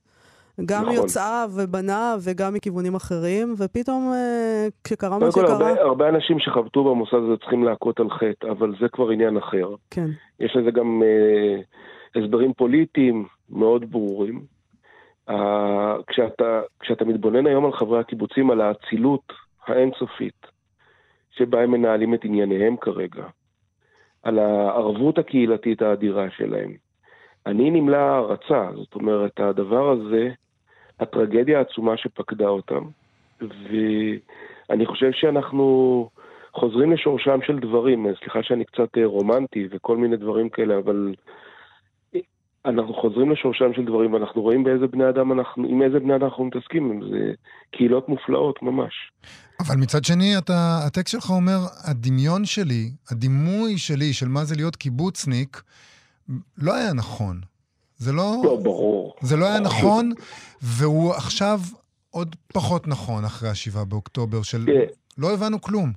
גם 0.66 0.82
נכון. 0.82 0.94
יוצאיו 0.94 1.50
ובניו 1.54 2.18
וגם 2.24 2.54
מכיוונים 2.54 2.94
אחרים, 2.94 3.54
ופתאום 3.58 4.12
אה, 4.12 4.66
כשקרה 4.84 5.18
מה 5.18 5.30
שקרה... 5.30 5.52
הרבה, 5.52 5.82
הרבה 5.82 6.08
אנשים 6.08 6.38
שחבטו 6.38 6.84
במוסד 6.84 7.16
הזה 7.16 7.36
צריכים 7.36 7.64
להכות 7.64 8.00
על 8.00 8.10
חטא, 8.10 8.46
אבל 8.50 8.74
זה 8.80 8.88
כבר 8.88 9.10
עניין 9.10 9.36
אחר. 9.36 9.68
כן. 9.90 10.06
יש 10.40 10.56
לזה 10.56 10.70
גם 10.70 11.02
אה, 11.02 11.60
הסברים 12.22 12.52
פוליטיים 12.52 13.26
מאוד 13.50 13.90
ברורים. 13.90 14.42
אה, 15.28 15.96
כשאתה, 16.06 16.60
כשאתה 16.80 17.04
מתבונן 17.04 17.46
היום 17.46 17.66
על 17.66 17.72
חברי 17.72 18.00
הקיבוצים, 18.00 18.50
על 18.50 18.60
האצילות 18.60 19.32
האינסופית 19.66 20.46
שבה 21.30 21.62
הם 21.62 21.70
מנהלים 21.70 22.14
את 22.14 22.24
ענייניהם 22.24 22.76
כרגע, 22.76 23.24
על 24.22 24.38
הערבות 24.38 25.18
הקהילתית 25.18 25.82
האדירה 25.82 26.30
שלהם, 26.30 26.72
אני 27.46 27.70
נמלא 27.70 27.96
הערצה, 27.96 28.68
זאת 28.74 28.94
אומרת, 28.94 29.40
הדבר 29.40 29.90
הזה 29.90 30.28
הטרגדיה 31.00 31.58
העצומה 31.58 31.96
שפקדה 31.96 32.48
אותם, 32.48 32.84
ואני 33.40 34.86
חושב 34.86 35.10
שאנחנו 35.12 36.08
חוזרים 36.54 36.92
לשורשם 36.92 37.38
של 37.46 37.58
דברים, 37.58 38.06
סליחה 38.20 38.42
שאני 38.42 38.64
קצת 38.64 38.98
אה, 38.98 39.06
רומנטי 39.06 39.68
וכל 39.70 39.96
מיני 39.96 40.16
דברים 40.16 40.48
כאלה, 40.48 40.78
אבל 40.78 41.14
אנחנו 42.66 42.94
חוזרים 42.94 43.30
לשורשם 43.30 43.74
של 43.76 43.84
דברים, 43.84 44.12
ואנחנו 44.12 44.42
רואים 44.42 44.64
באיזה 44.64 44.86
בני 44.86 45.08
אדם 45.08 45.32
אנחנו, 45.32 45.68
עם 45.68 45.82
איזה 45.82 45.98
בני 45.98 46.16
אדם 46.16 46.24
אנחנו 46.24 46.44
מתעסקים, 46.44 47.02
זה 47.10 47.32
קהילות 47.70 48.08
מופלאות 48.08 48.62
ממש. 48.62 48.92
אבל 49.60 49.76
מצד 49.76 50.04
שני, 50.04 50.38
אתה, 50.38 50.78
הטקסט 50.86 51.12
שלך 51.12 51.30
אומר, 51.30 51.58
הדמיון 51.84 52.44
שלי, 52.44 52.90
הדימוי 53.10 53.78
שלי 53.78 54.12
של 54.12 54.28
מה 54.28 54.44
זה 54.44 54.54
להיות 54.56 54.76
קיבוצניק, 54.76 55.62
לא 56.58 56.74
היה 56.74 56.92
נכון. 56.92 57.40
זה 57.96 58.12
לא... 58.12 58.36
לא, 58.44 58.56
ברור. 58.62 59.14
זה 59.20 59.36
לא 59.36 59.46
היה 59.46 59.60
נכון, 59.60 60.12
והוא 60.62 61.12
עכשיו 61.12 61.58
עוד 62.10 62.36
פחות 62.52 62.88
נכון 62.88 63.24
אחרי 63.24 63.48
השבעה 63.48 63.84
באוקטובר, 63.84 64.42
של 64.42 64.66
תראה. 64.66 64.84
לא 65.18 65.34
הבנו 65.34 65.60
כלום. 65.60 65.92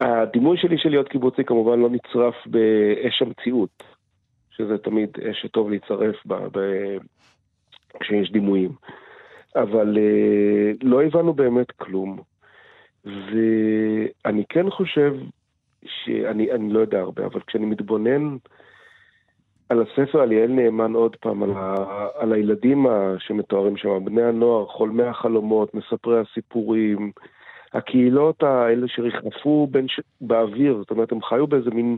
הדימוי 0.00 0.56
שלי 0.60 0.78
של 0.78 0.88
להיות 0.88 1.08
קיבוצניק 1.08 1.48
כמובן 1.48 1.80
לא 1.80 1.88
נצרף 1.90 2.34
באש 2.46 3.22
המציאות, 3.22 3.82
שזה 4.50 4.78
תמיד 4.78 5.08
אש 5.30 5.42
שטוב 5.42 5.70
להצטרף 5.70 6.16
בה 6.24 6.38
ב- 6.52 6.98
כשיש 8.00 8.32
דימויים. 8.32 8.70
אבל 9.56 9.98
אה, 9.98 10.72
לא 10.82 11.02
הבנו 11.02 11.34
באמת 11.34 11.70
כלום. 11.70 12.18
ואני 13.04 14.44
כן 14.48 14.70
חושב 14.70 15.14
שאני 15.84 16.52
אני 16.52 16.72
לא 16.72 16.80
יודע 16.80 17.00
הרבה, 17.00 17.26
אבל 17.26 17.40
כשאני 17.46 17.66
מתבונן 17.66 18.36
על 19.70 19.82
הספר 19.82 20.20
על 20.20 20.32
יעל 20.32 20.50
נאמן 20.50 20.92
עוד 20.92 21.16
פעם, 21.16 21.42
על, 21.42 21.50
ה, 21.56 21.74
על 22.14 22.32
הילדים 22.32 22.86
שמתוארים 23.18 23.76
שם, 23.76 24.04
בני 24.04 24.22
הנוער, 24.22 24.66
חולמי 24.66 25.02
החלומות, 25.02 25.74
מספרי 25.74 26.20
הסיפורים, 26.20 27.12
הקהילות 27.72 28.42
האלה 28.42 28.88
שריחפו 28.88 29.68
בין 29.70 29.88
ש... 29.88 30.00
באוויר, 30.20 30.76
זאת 30.78 30.90
אומרת, 30.90 31.12
הם 31.12 31.22
חיו 31.22 31.46
באיזה 31.46 31.70
מין 31.70 31.96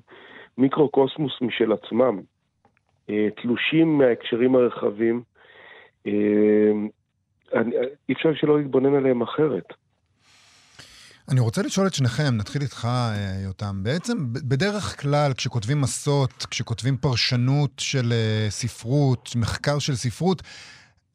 מיקרוקוסמוס 0.58 1.32
משל 1.40 1.72
עצמם, 1.72 2.20
אה, 3.10 3.28
תלושים 3.42 3.98
מההקשרים 3.98 4.54
הרחבים. 4.54 5.22
אה, 6.06 6.72
אי 8.08 8.14
אפשר 8.14 8.34
שלא 8.34 8.58
להתבונן 8.58 8.94
עליהם 8.94 9.22
אחרת. 9.22 9.72
אני 11.28 11.40
רוצה 11.40 11.62
לשאול 11.62 11.86
את 11.86 11.94
שניכם, 11.94 12.36
נתחיל 12.36 12.62
איתך, 12.62 12.84
אה, 12.84 13.40
יותם. 13.44 13.82
בעצם, 13.82 14.32
בדרך 14.32 15.00
כלל, 15.00 15.32
כשכותבים 15.34 15.80
מסות, 15.80 16.46
כשכותבים 16.50 16.96
פרשנות 16.96 17.70
של 17.78 18.12
אה, 18.12 18.50
ספרות, 18.50 19.36
מחקר 19.36 19.78
של 19.78 19.96
ספרות, 19.96 20.42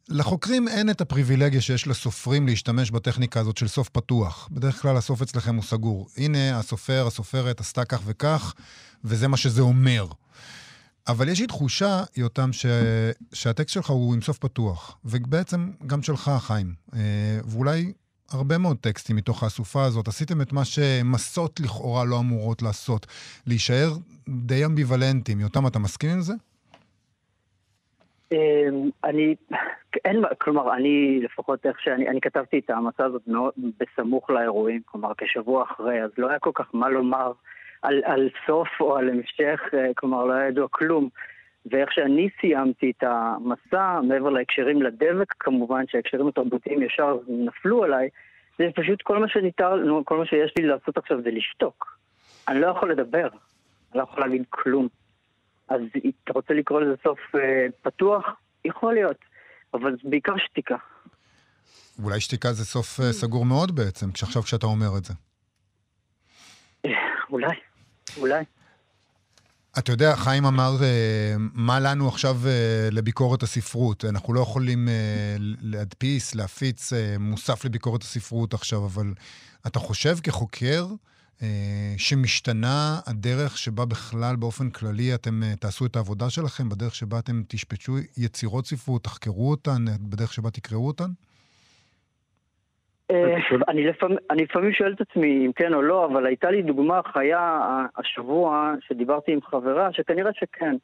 לחוקרים 0.09 0.67
אין 0.67 0.89
את 0.89 1.01
הפריבילגיה 1.01 1.61
שיש 1.61 1.87
לסופרים 1.87 2.47
להשתמש 2.47 2.91
בטכניקה 2.91 3.39
הזאת 3.39 3.57
של 3.57 3.67
סוף 3.67 3.89
פתוח. 3.89 4.49
בדרך 4.51 4.81
כלל 4.81 4.97
הסוף 4.97 5.21
אצלכם 5.21 5.55
הוא 5.55 5.63
סגור. 5.63 6.07
הנה, 6.17 6.59
הסופר, 6.59 7.07
הסופרת 7.07 7.59
עשתה 7.59 7.85
כך 7.85 8.01
וכך, 8.05 8.53
וזה 9.03 9.27
מה 9.27 9.37
שזה 9.37 9.61
אומר. 9.61 10.07
אבל 11.07 11.29
יש 11.29 11.39
לי 11.39 11.47
תחושה, 11.47 12.03
יותם, 12.15 12.53
ש... 12.53 12.65
שהטקסט 13.33 13.73
שלך 13.73 13.89
הוא 13.89 14.13
עם 14.13 14.21
סוף 14.21 14.37
פתוח, 14.37 14.97
ובעצם 15.05 15.71
גם 15.87 16.03
שלך, 16.03 16.31
חיים. 16.39 16.73
אה, 16.93 16.99
ואולי 17.45 17.93
הרבה 18.31 18.57
מאוד 18.57 18.77
טקסטים 18.77 19.15
מתוך 19.15 19.43
האסופה 19.43 19.83
הזאת. 19.83 20.07
עשיתם 20.07 20.41
את 20.41 20.53
מה 20.53 20.65
שמסות 20.65 21.59
לכאורה 21.59 22.05
לא 22.05 22.19
אמורות 22.19 22.61
לעשות. 22.61 23.05
להישאר 23.47 23.89
די 24.29 24.65
אמביוולנטיים. 24.65 25.39
יותם, 25.39 25.67
אתה 25.67 25.79
מסכים 25.79 26.09
עם 26.09 26.21
זה? 26.21 26.33
אמ, 28.31 28.89
אני, 29.03 29.35
אין, 30.05 30.23
כלומר, 30.41 30.73
אני 30.73 31.19
לפחות 31.23 31.65
איך 31.65 31.81
שאני, 31.81 32.09
אני 32.09 32.21
כתבתי 32.21 32.59
את 32.59 32.69
המסע 32.69 33.05
הזאת 33.05 33.21
מאוד 33.27 33.53
בסמוך 33.79 34.29
לאירועים, 34.29 34.81
כלומר 34.85 35.11
כשבוע 35.17 35.63
אחרי, 35.63 36.03
אז 36.03 36.09
לא 36.17 36.29
היה 36.29 36.39
כל 36.39 36.51
כך 36.55 36.65
מה 36.73 36.89
לומר 36.89 37.31
על, 37.81 38.01
על 38.05 38.29
סוף 38.47 38.67
או 38.79 38.97
על 38.97 39.09
המשך, 39.09 39.61
אה, 39.73 39.91
כלומר 39.95 40.25
לא 40.25 40.33
היה 40.33 40.47
ידוע 40.47 40.67
כלום. 40.71 41.09
ואיך 41.71 41.91
שאני 41.91 42.29
סיימתי 42.41 42.91
את 42.97 43.03
המסע, 43.03 43.99
מעבר 44.01 44.29
להקשרים 44.29 44.81
לדבק 44.81 45.33
כמובן, 45.39 45.83
שההקשרים 45.87 46.27
התרבותיים 46.27 46.81
ישר 46.81 47.17
נפלו 47.27 47.83
עליי, 47.83 48.09
זה 48.59 48.65
פשוט 48.75 49.01
כל 49.01 49.19
מה 49.19 49.29
שניתן, 49.29 49.73
נו, 49.85 50.05
כל 50.05 50.17
מה 50.17 50.25
שיש 50.25 50.53
לי 50.59 50.65
לעשות 50.65 50.97
עכשיו 50.97 51.21
זה 51.21 51.29
לשתוק. 51.31 51.97
אני 52.47 52.61
לא 52.61 52.67
יכול 52.67 52.91
לדבר, 52.91 53.27
אני 53.27 53.99
לא 53.99 54.03
יכול 54.03 54.23
להגיד 54.23 54.43
כלום. 54.49 54.87
אז 55.69 55.81
אתה 56.23 56.33
רוצה 56.33 56.53
לקרוא 56.53 56.81
לזה 56.81 56.95
סוף 57.03 57.19
אה, 57.35 57.67
פתוח? 57.81 58.25
יכול 58.65 58.93
להיות, 58.93 59.17
אבל 59.73 59.91
זה 59.91 60.09
בעיקר 60.09 60.33
שתיקה. 60.37 60.75
אולי 62.03 62.19
שתיקה 62.19 62.53
זה 62.53 62.65
סוף 62.65 62.99
אה, 62.99 63.13
סגור 63.13 63.45
מאוד 63.45 63.75
בעצם, 63.75 64.05
עכשיו 64.09 64.41
כשאתה 64.41 64.65
אומר 64.65 64.97
את 64.97 65.05
זה. 65.05 65.13
אולי, 67.31 67.55
אולי. 68.17 68.43
אתה 69.77 69.91
יודע, 69.91 70.15
חיים 70.15 70.45
אמר, 70.45 70.83
אה, 70.83 71.35
מה 71.53 71.79
לנו 71.79 72.07
עכשיו 72.07 72.41
אה, 72.47 72.89
לביקורת 72.91 73.43
הספרות? 73.43 74.05
אנחנו 74.05 74.33
לא 74.33 74.39
יכולים 74.39 74.89
אה, 74.89 74.93
להדפיס, 75.61 76.35
להפיץ 76.35 76.93
מוסף 77.19 77.65
לביקורת 77.65 78.03
הספרות 78.03 78.53
עכשיו, 78.53 78.85
אבל 78.85 79.13
אתה 79.67 79.79
חושב 79.79 80.17
כחוקר 80.23 80.87
שמשתנה 81.97 82.99
הדרך 83.05 83.57
שבה 83.57 83.85
בכלל, 83.85 84.35
באופן 84.35 84.69
כללי, 84.69 85.13
אתם 85.15 85.41
תעשו 85.59 85.85
את 85.85 85.95
העבודה 85.95 86.29
שלכם, 86.29 86.69
בדרך 86.69 86.95
שבה 86.95 87.19
אתם 87.19 87.43
תשפטו 87.47 87.97
יצירות 88.17 88.67
ספרות, 88.67 89.03
תחקרו 89.03 89.49
אותן, 89.49 89.85
בדרך 90.01 90.33
שבה 90.33 90.49
תקראו 90.49 90.87
אותן? 90.87 91.11
אה, 93.11 93.35
אני 93.67 93.83
לפעמים, 93.87 94.17
אני 94.29 94.43
לפעמים 94.43 94.73
שואל 94.73 94.93
את 94.93 95.01
עצמי 95.01 95.45
אם 95.45 95.51
כן 95.51 95.73
או 95.73 95.81
לא, 95.81 96.05
אבל 96.05 96.25
הייתה 96.25 96.51
לי 96.51 96.61
דוגמה 96.61 97.01
חיה 97.13 97.59
השבוע 97.97 98.73
שדיברתי 98.81 99.31
עם 99.31 99.41
חברה 99.41 99.93
שכנראה 99.93 100.31
שכן. 100.33 100.75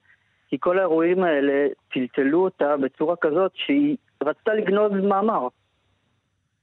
כי 0.48 0.58
כל 0.60 0.78
האירועים 0.78 1.24
האלה 1.24 1.68
טלטלו 1.94 2.44
אותה 2.44 2.78
בצורה 2.78 3.16
כזאת 3.22 3.52
שהיא 3.56 3.98
רצתה 4.24 4.54
לגנוז 4.54 4.92
מאמר. 4.92 5.48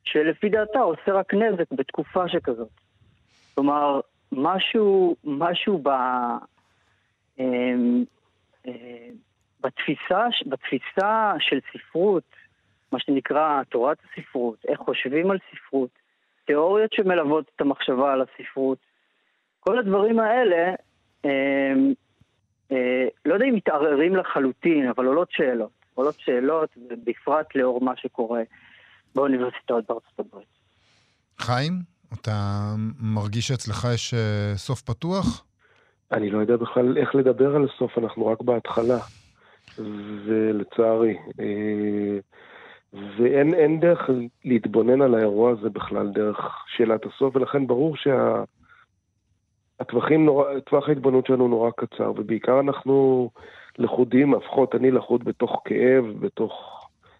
שלפי 0.05 0.49
דעתה 0.49 0.79
עושה 0.79 1.12
רק 1.12 1.35
נזק 1.35 1.73
בתקופה 1.73 2.29
שכזאת. 2.29 2.68
כלומר, 3.55 4.01
משהו, 4.33 5.16
משהו 5.25 5.79
ב... 5.83 5.88
אמ, 7.38 8.05
אה, 8.66 9.09
בתפיסה, 9.61 10.27
בתפיסה 10.46 11.33
של 11.38 11.59
ספרות, 11.73 12.25
מה 12.92 12.98
שנקרא 13.00 13.62
תורת 13.68 13.98
הספרות, 14.05 14.57
איך 14.68 14.81
חושבים 14.81 15.31
על 15.31 15.38
ספרות, 15.50 15.90
תיאוריות 16.46 16.92
שמלוות 16.92 17.50
את 17.57 17.61
המחשבה 17.61 18.12
על 18.12 18.22
הספרות, 18.22 18.79
כל 19.61 19.79
הדברים 19.79 20.20
האלה, 20.20 20.74
אה, 21.24 21.72
אה, 22.72 23.09
לא 23.24 23.35
יודע 23.35 23.46
אם 23.46 23.55
מתערערים 23.55 24.16
לחלוטין, 24.16 24.88
אבל 24.88 25.07
עולות 25.07 25.29
שאלות. 25.31 25.70
עולות 25.94 26.14
שאלות, 26.18 26.70
בפרט 27.05 27.55
לאור 27.55 27.85
מה 27.85 27.92
שקורה 27.96 28.42
באוניברסיטאות 29.14 29.85
בארצות 29.88 30.18
הברית. 30.18 30.48
חיים, 31.38 31.72
אתה 32.20 32.33
מרגיש 33.00 33.48
שאצלך 33.48 33.88
יש 33.94 34.14
אה, 34.14 34.53
סוף 34.57 34.83
פתוח? 34.83 35.44
אני 36.12 36.31
לא 36.31 36.38
יודע 36.38 36.57
בכלל 36.57 36.98
איך 36.98 37.14
לדבר 37.14 37.57
על 37.57 37.64
הסוף, 37.64 37.98
אנחנו 37.98 38.26
רק 38.26 38.40
בהתחלה. 38.40 38.98
ולצערי. 40.26 41.16
אה, 41.40 42.18
ואין 42.92 43.55
אין 43.55 43.81
דרך 43.81 44.11
להתבונן 44.44 45.03
על 45.03 45.14
האירוע 45.14 45.50
הזה 45.50 45.70
בכלל 45.70 46.11
דרך 46.11 46.64
שאלת 46.76 47.07
הסוף, 47.07 47.37
ולכן 47.37 47.66
ברור 47.66 47.96
שהטווחים, 49.81 50.26
שה... 50.26 50.61
טווח 50.61 50.88
ההתבוננות 50.88 51.26
שלנו 51.26 51.48
נורא 51.48 51.70
קצר, 51.70 52.11
ובעיקר 52.11 52.61
אנחנו 52.61 53.31
לכודים, 53.79 54.35
לפחות 54.35 54.74
אני 54.74 54.90
לכוד 54.90 55.24
בתוך 55.24 55.62
כאב, 55.64 56.05
בתוך... 56.20 56.76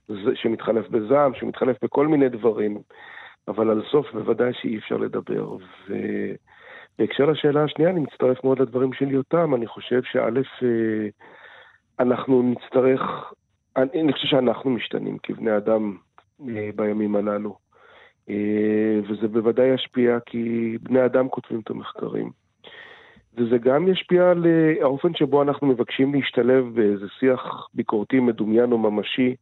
זה, 0.09 0.31
שמתחלף 0.35 0.89
בזעם, 0.89 1.35
שמתחלף 1.35 1.77
בכל 1.85 2.07
מיני 2.07 2.29
דברים, 2.29 2.79
אבל 3.49 3.71
על 3.71 3.83
סוף 3.91 4.13
בוודאי 4.13 4.53
שאי 4.53 4.79
אפשר 4.79 4.97
לדבר. 4.97 5.53
ו... 5.53 5.95
בהקשר 7.01 7.27
לשאלה 7.27 7.65
השנייה, 7.65 7.91
אני 7.91 8.01
מצטרף 8.01 8.45
מאוד 8.45 8.59
לדברים 8.59 8.93
של 8.93 9.11
יותם, 9.11 9.55
אני 9.55 9.67
חושב 9.67 10.03
שא', 10.03 10.41
אה, 10.63 11.09
אנחנו 12.01 12.43
נצטרך, 12.43 13.33
אני, 13.83 14.03
אני 14.03 14.13
חושב 14.13 14.27
שאנחנו 14.27 14.71
משתנים 14.71 15.19
כבני 15.23 15.57
אדם 15.57 15.97
אה, 16.49 16.71
בימים 16.77 17.17
הללו, 17.17 17.57
אה, 18.31 19.01
וזה 19.09 19.29
בוודאי 19.29 19.75
ישפיע 19.75 20.19
כי 20.27 20.77
בני 20.83 21.05
אדם 21.05 21.29
כותבים 21.29 21.61
את 21.61 21.71
המחקרים. 21.71 22.31
וזה 23.37 23.59
גם 23.59 23.89
ישפיע 23.89 24.31
על 24.31 24.47
האופן 24.83 25.15
שבו 25.15 25.43
אנחנו 25.43 25.67
מבקשים 25.67 26.15
להשתלב 26.15 26.65
באיזה 26.75 27.07
שיח 27.19 27.69
ביקורתי, 27.75 28.21
מדומיין 28.21 28.73
או 28.73 28.79
ממשי, 28.79 29.35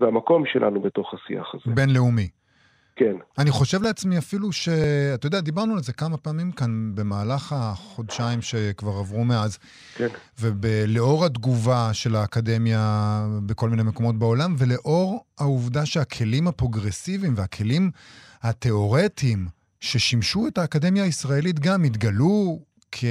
והמקום 0.00 0.46
שלנו 0.46 0.80
בתוך 0.80 1.14
השיח 1.14 1.54
הזה. 1.54 1.74
בינלאומי. 1.74 2.28
כן. 2.96 3.12
אני 3.38 3.50
חושב 3.50 3.82
לעצמי 3.82 4.18
אפילו 4.18 4.52
ש... 4.52 4.68
אתה 5.14 5.26
יודע, 5.26 5.40
דיברנו 5.40 5.74
על 5.74 5.82
זה 5.82 5.92
כמה 5.92 6.16
פעמים 6.16 6.52
כאן 6.52 6.92
במהלך 6.94 7.52
החודשיים 7.52 8.42
שכבר 8.42 8.98
עברו 8.98 9.24
מאז. 9.24 9.58
כן. 9.94 10.08
ולאור 10.38 11.24
התגובה 11.24 11.90
של 11.92 12.16
האקדמיה 12.16 13.26
בכל 13.46 13.68
מיני 13.70 13.82
מקומות 13.82 14.18
בעולם, 14.18 14.54
ולאור 14.58 15.24
העובדה 15.38 15.86
שהכלים 15.86 16.48
הפרוגרסיביים 16.48 17.34
והכלים 17.36 17.90
התיאורטיים 18.42 19.46
ששימשו 19.80 20.46
את 20.46 20.58
האקדמיה 20.58 21.04
הישראלית 21.04 21.58
גם 21.58 21.84
התגלו 21.84 22.60
כ... 22.92 23.04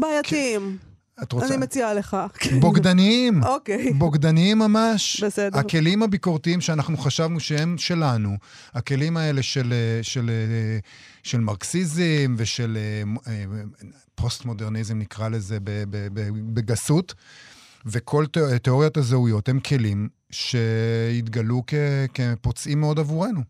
בעייתיים. 0.00 0.78
את 1.22 1.32
רוצה? 1.32 1.46
אני 1.54 1.56
מציעה 1.56 1.94
לך. 1.94 2.16
בוגדניים. 2.60 3.40
אוקיי. 3.54 3.92
בוגדניים 3.92 4.58
ממש. 4.58 5.22
בסדר. 5.24 5.58
הכלים 5.58 6.02
הביקורתיים 6.02 6.60
שאנחנו 6.60 6.96
חשבנו 6.96 7.40
שהם 7.40 7.78
שלנו, 7.78 8.30
הכלים 8.74 9.16
האלה 9.16 9.42
של, 9.42 9.72
אה, 9.72 9.98
של, 10.02 10.30
אה, 10.30 10.78
של 11.22 11.40
מרקסיזם 11.40 12.34
ושל 12.36 12.76
אה, 13.26 13.42
פוסט-מודרניזם, 14.14 14.98
נקרא 14.98 15.28
לזה 15.28 15.60
ב- 15.60 15.64
ב- 15.90 16.08
ב- 16.14 16.54
בגסות, 16.54 17.14
וכל 17.86 18.24
תיאוריית 18.62 18.96
הזהויות 18.96 19.48
הם 19.48 19.60
כלים 19.60 20.08
שהתגלו 20.30 21.62
כ- 21.66 21.74
כפוצעים 22.14 22.80
מאוד 22.80 22.98
עבורנו. 22.98 23.40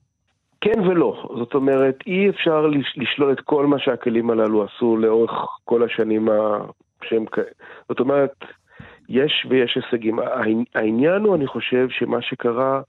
כן 0.61 0.81
ולא. 0.81 1.29
זאת 1.39 1.55
אומרת, 1.55 1.95
אי 2.07 2.31
אפשר 2.31 2.67
לש- 2.67 2.97
לשלול 2.97 3.33
את 3.33 3.41
כל 3.45 3.67
מה 3.67 3.77
שהכלים 3.79 4.31
הללו 4.31 4.65
עשו 4.65 4.97
לאורך 4.97 5.31
כל 5.65 5.83
השנים 5.85 6.29
ה... 6.29 6.33
שהם 7.05 7.25
כ... 7.33 7.39
זאת 7.89 8.01
אומרת, 8.01 8.35
יש 9.09 9.47
ויש 9.49 9.77
הישגים. 9.77 10.19
העני- 10.19 10.65
העניין 10.75 11.23
הוא, 11.23 11.35
אני 11.37 11.47
חושב, 11.47 11.89
שמה 11.91 12.23
שקרה, 12.23 12.81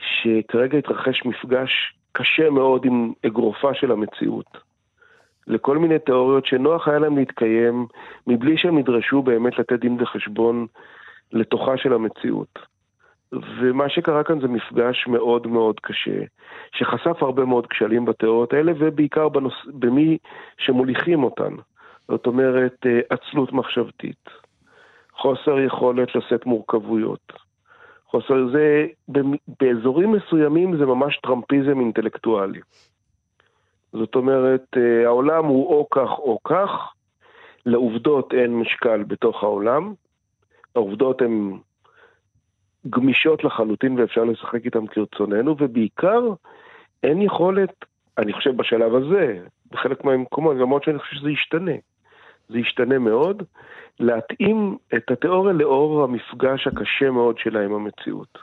שכרגע 0.00 0.78
התרחש 0.78 1.24
מפגש 1.24 1.70
קשה 2.12 2.50
מאוד 2.50 2.84
עם 2.84 3.12
אגרופה 3.26 3.74
של 3.74 3.92
המציאות. 3.92 4.58
לכל 5.46 5.78
מיני 5.78 5.98
תיאוריות 5.98 6.46
שנוח 6.46 6.88
היה 6.88 6.98
להם 6.98 7.16
להתקיים 7.18 7.86
מבלי 8.26 8.58
שהם 8.58 8.78
נדרשו 8.78 9.22
באמת 9.22 9.58
לתת 9.58 9.80
דין 9.80 9.96
וחשבון 10.00 10.66
לתוכה 11.32 11.76
של 11.76 11.92
המציאות. 11.92 12.58
ומה 13.32 13.88
שקרה 13.88 14.24
כאן 14.24 14.40
זה 14.40 14.48
מפגש 14.48 15.06
מאוד 15.06 15.46
מאוד 15.46 15.80
קשה, 15.80 16.20
שחשף 16.72 17.22
הרבה 17.22 17.44
מאוד 17.44 17.66
כשלים 17.66 18.04
בתיאוריות 18.04 18.52
האלה, 18.52 18.72
ובעיקר 18.78 19.28
בנוס... 19.28 19.54
במי 19.66 20.18
שמוליכים 20.58 21.24
אותן. 21.24 21.54
זאת 22.08 22.26
אומרת, 22.26 22.86
אה, 22.86 23.00
עצלות 23.10 23.52
מחשבתית, 23.52 24.28
חוסר 25.12 25.58
יכולת 25.58 26.14
לשאת 26.14 26.46
מורכבויות. 26.46 27.32
חוסר 28.06 28.48
זה, 28.52 28.86
באזורים 29.60 30.12
מסוימים 30.12 30.76
זה 30.76 30.86
ממש 30.86 31.18
טראמפיזם 31.22 31.80
אינטלקטואלי. 31.80 32.60
זאת 33.92 34.14
אומרת, 34.14 34.66
אה, 34.76 35.06
העולם 35.06 35.44
הוא 35.44 35.66
או 35.66 35.86
כך 35.90 36.18
או 36.18 36.38
כך, 36.44 36.92
לעובדות 37.66 38.34
אין 38.34 38.58
משקל 38.58 39.02
בתוך 39.02 39.42
העולם, 39.42 39.94
העובדות 40.74 41.22
הן 41.22 41.52
גמישות 42.90 43.44
לחלוטין 43.44 43.98
ואפשר 43.98 44.24
לשחק 44.24 44.64
איתן 44.64 44.86
כרצוננו, 44.86 45.56
ובעיקר 45.58 46.20
אין 47.02 47.22
יכולת, 47.22 47.84
אני 48.18 48.32
חושב 48.32 48.56
בשלב 48.56 48.94
הזה, 48.94 49.38
בחלק 49.70 50.04
מהמקומות, 50.04 50.56
למרות 50.56 50.84
שאני 50.84 50.98
חושב 50.98 51.16
שזה 51.16 51.30
ישתנה, 51.30 51.72
זה 52.48 52.58
ישתנה 52.58 52.98
מאוד, 52.98 53.42
להתאים 54.00 54.76
את 54.96 55.10
התיאוריה 55.10 55.52
לאור 55.52 56.04
המפגש 56.04 56.66
הקשה 56.66 57.10
מאוד 57.10 57.38
שלה 57.38 57.64
עם 57.64 57.72
המציאות. 57.72 58.38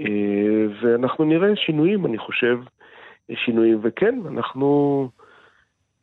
אה, 0.00 0.66
ואנחנו 0.82 1.24
נראה 1.24 1.56
שינויים, 1.56 2.06
אני 2.06 2.18
חושב, 2.18 2.58
שינויים, 3.34 3.78
וכן, 3.82 4.18
אנחנו 4.26 5.08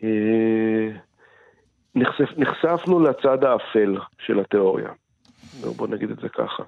אה, 0.04 0.90
נחשף, 1.96 2.30
נחשפנו 2.38 3.00
לצד 3.00 3.44
האפל 3.44 3.98
של 4.20 4.40
התיאוריה. 4.40 4.90
בוא 5.76 5.88
נגיד 5.88 6.12
את 6.12 6.18
זה 6.20 6.30
ככה. 6.30 6.64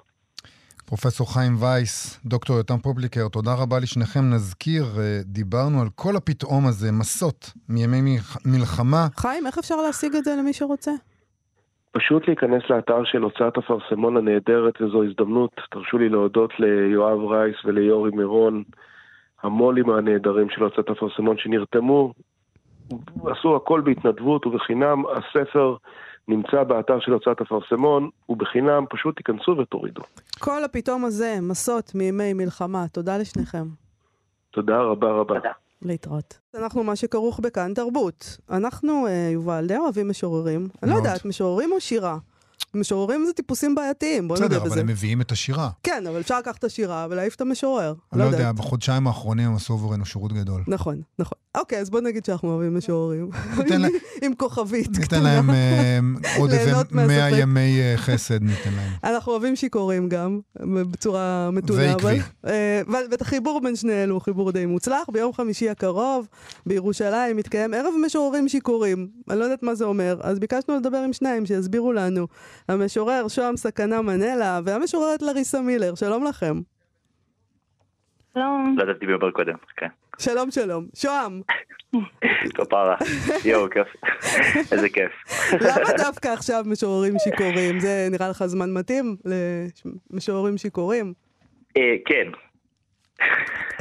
פרופסור 0.86 1.34
חיים 1.34 1.52
וייס, 1.60 2.20
דוקטור 2.26 2.56
יותם 2.56 2.78
פובליקר, 2.78 3.28
תודה 3.28 3.50
רבה 3.62 3.76
לשניכם. 3.82 4.20
נזכיר, 4.30 4.84
אה, 4.98 5.20
דיברנו 5.24 5.80
על 5.80 5.88
כל 5.94 6.16
הפתאום 6.16 6.66
הזה, 6.66 6.92
מסות 6.92 7.52
מימי 7.68 8.00
מלח- 8.00 8.36
מלחמה. 8.46 9.06
חיים, 9.16 9.46
איך 9.46 9.58
אפשר 9.58 9.76
להשיג 9.76 10.14
את 10.16 10.24
זה 10.24 10.36
למי 10.38 10.52
שרוצה? 10.52 10.90
פשוט 11.92 12.28
להיכנס 12.28 12.62
לאתר 12.70 13.04
של 13.04 13.22
הוצאת 13.22 13.58
אפרסמון 13.58 14.16
הנהדרת, 14.16 14.80
וזו 14.82 15.04
הזדמנות, 15.04 15.50
תרשו 15.70 15.98
לי 15.98 16.08
להודות 16.08 16.50
ליואב 16.58 17.18
רייס 17.32 17.56
וליורי 17.64 18.10
מירון, 18.10 18.62
המו"לים 19.42 19.90
הנהדרים 19.90 20.46
של 20.50 20.62
הוצאת 20.62 20.90
אפרסמון 20.90 21.36
שנרתמו, 21.38 22.12
עשו 23.26 23.56
הכל 23.56 23.80
בהתנדבות 23.80 24.46
ובחינם, 24.46 25.02
הספר 25.06 25.76
נמצא 26.28 26.62
באתר 26.62 27.00
של 27.00 27.12
הוצאת 27.12 27.40
אפרסמון, 27.40 28.10
הוא 28.26 28.36
בחינם, 28.36 28.84
פשוט 28.90 29.16
תיכנסו 29.16 29.56
ותורידו. 29.58 30.02
כל 30.38 30.64
הפתאום 30.64 31.04
הזה, 31.04 31.38
מסות 31.42 31.94
מימי 31.94 32.32
מלחמה. 32.32 32.88
תודה 32.92 33.18
לשניכם. 33.18 33.66
תודה 34.50 34.78
רבה 34.80 35.10
רבה. 35.10 35.34
תודה. 35.34 35.52
להתראות. 35.82 36.38
אנחנו 36.54 36.84
מה 36.84 36.96
שכרוך 36.96 37.40
בכאן 37.40 37.74
תרבות. 37.74 38.38
אנחנו, 38.50 39.06
אה, 39.06 39.30
יובל, 39.32 39.66
די 39.66 39.76
אוהבים 39.76 40.08
משוררים. 40.08 40.68
אני 40.82 40.90
לא. 40.90 40.96
יודעת, 40.96 41.24
משוררים 41.24 41.72
או 41.72 41.80
שירה? 41.80 42.18
משוררים 42.76 43.24
זה 43.26 43.32
טיפוסים 43.32 43.74
בעייתיים, 43.74 44.28
בוא 44.28 44.36
נודה 44.36 44.46
בסדר, 44.48 44.60
אבל 44.60 44.70
בזה. 44.70 44.80
הם 44.80 44.86
מביאים 44.86 45.20
את 45.20 45.32
השירה. 45.32 45.70
כן, 45.82 46.04
אבל 46.06 46.20
אפשר 46.20 46.38
לקחת 46.38 46.58
את 46.58 46.64
השירה 46.64 47.06
ולהעיף 47.10 47.34
את 47.34 47.40
המשורר. 47.40 47.94
אני 48.12 48.20
לא 48.20 48.24
יודע, 48.24 48.38
יודעת. 48.38 48.54
בחודשיים 48.54 49.06
האחרונים 49.06 49.46
הם 49.48 49.56
עשו 49.56 49.72
עבורנו 49.72 50.06
שירות 50.06 50.32
גדול. 50.32 50.62
נכון, 50.66 51.00
נכון. 51.18 51.38
אוקיי, 51.54 51.78
אז 51.80 51.90
בוא 51.90 52.00
נגיד 52.00 52.24
שאנחנו 52.24 52.48
אוהבים 52.48 52.76
משוררים. 52.76 53.28
עם 54.22 54.34
כוכבית. 54.34 54.98
ניתן. 54.98 55.22
להם 55.22 55.50
אה, 55.50 55.98
עוד 56.38 56.50
איזה 56.50 56.64
ליהנות 56.64 56.92
100 56.92 57.06
מהספק. 57.06 57.38
ימי 57.38 57.80
אה, 57.80 57.94
חסד 57.96 58.42
ניתן 58.42 58.70
להם. 58.76 58.90
אנחנו 59.14 59.32
אוהבים 59.32 59.56
שיכורים 59.56 60.08
גם, 60.08 60.40
בצורה 60.90 61.50
מתונה. 61.52 61.80
ועקבי. 61.82 62.20
אבל- 62.44 62.50
אה, 62.50 62.80
ואת 63.10 63.22
החיבור 63.22 63.60
בין 63.60 63.76
שני 63.76 64.02
אלו 64.02 64.14
הוא 64.14 64.22
חיבור 64.22 64.52
די 64.52 64.66
מוצלח. 64.66 65.06
ביום 65.12 65.32
חמישי 65.32 65.70
הקרוב 65.70 66.26
בירושלים 66.66 67.36
מתקיים 67.36 67.74
ערב 67.74 67.94
משוררים 68.06 68.48
שיכורים. 68.48 69.08
אני 69.30 69.38
לא 69.38 69.44
יודעת 69.44 69.62
מה 69.62 69.74
זה 69.74 69.84
אומר, 69.84 70.20
אז 70.22 70.38
ביקשנו 70.38 70.76
לדבר 70.76 70.98
עם 70.98 71.12
שניים 71.12 71.46
שיסבירו 71.46 71.92
לנו. 71.92 72.26
המשורר 72.68 73.28
שוהם 73.28 73.56
סכנה 73.56 74.02
מנלה 74.02 74.60
והמשוררת 74.64 75.22
לריסה 75.22 75.60
מילר. 75.60 75.94
שלום 75.94 76.24
לכם. 76.24 76.54
לא 78.36 78.42
ידעתי 78.82 79.06
לדבר 79.06 79.30
קודם, 79.30 79.54
כן. 79.76 79.86
שלום 80.18 80.50
שלום. 80.50 80.86
שוהם, 80.94 81.40
כפרה. 82.56 82.96
יואו, 83.44 83.70
כיף. 83.70 83.88
איזה 84.72 84.88
כיף. 84.88 85.12
למה 85.52 85.90
דווקא 85.98 86.28
עכשיו 86.28 86.62
משוררים 86.66 87.14
שיכורים? 87.18 87.80
זה 87.80 88.08
נראה 88.10 88.28
לך 88.28 88.44
זמן 88.46 88.72
מתאים 88.72 89.16
למשוררים 90.10 90.58
שיכורים? 90.58 91.12
אה, 91.76 91.94
כן. 92.06 92.30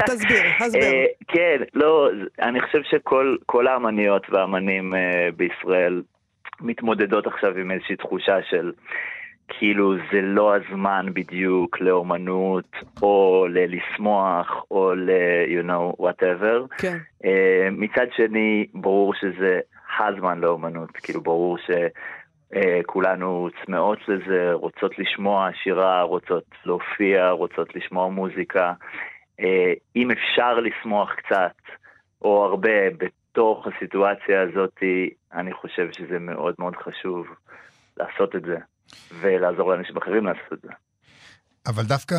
תסביר, 0.06 0.43
הסבר. 0.60 0.80
אה, 0.80 1.06
כן, 1.28 1.58
לא, 1.74 2.10
אני 2.41 2.62
חושב 2.62 2.80
שכל 2.84 3.36
כל 3.46 3.67
האמניות 3.67 4.30
והאמנים 4.30 4.96
אה, 4.96 5.30
בישראל 5.36 6.02
מתמודדות 6.62 7.28
עכשיו 7.28 7.58
עם 7.58 7.72
איזושהי 7.72 7.96
תחושה 7.96 8.38
של 8.50 8.72
כאילו 9.48 9.96
זה 10.12 10.22
לא 10.22 10.56
הזמן 10.56 11.06
בדיוק 11.13 11.82
לאומנות, 11.82 12.76
או 13.02 13.46
ל- 13.50 13.76
לשמוח, 13.76 14.66
או 14.72 14.96
ל... 14.96 15.10
you 15.48 15.68
know, 15.68 16.02
whatever. 16.02 16.78
כן. 16.78 16.98
אה, 17.26 17.68
מצד 17.72 18.06
שני, 18.16 18.66
ברור 18.74 19.13
שזה 19.13 19.60
הזמן 20.00 20.39
לאומנות, 20.39 20.92
כאילו 20.92 21.22
ברור 21.22 21.58
שכולנו 22.54 23.50
צמאות 23.66 24.00
לזה, 24.08 24.54
רוצות 24.54 25.00
לשמוע 25.00 25.50
שירה, 25.63 26.02
רוצות 26.02 26.46
להופיע, 26.66 27.30
רוצות 27.30 27.76
לשמוע 27.76 28.10
מוזיקה. 28.10 28.74
אה, 29.39 29.74
אם 29.96 30.12
אפשר 30.12 30.60
לשמוח 30.60 31.13
קצת, 31.13 31.56
או 32.22 32.46
הרבה, 32.46 32.70
בתוך 33.34 33.67
הסיטואציה 33.67 34.41
הזאת, 34.41 34.84
אני 35.34 35.54
חושב 35.54 35.91
שזה 35.91 36.19
מאוד 36.19 36.56
מאוד 36.60 36.74
חשוב 36.76 37.26
לעשות 37.98 38.36
את 38.36 38.41
זה, 38.41 38.58
ולעזור 39.19 39.72
לאנשים 39.72 39.98
אחרים 39.98 40.26
לעשות 40.26 40.54
את 40.54 40.60
זה. 40.62 40.69
אבל 41.67 41.84
דווקא, 41.84 42.15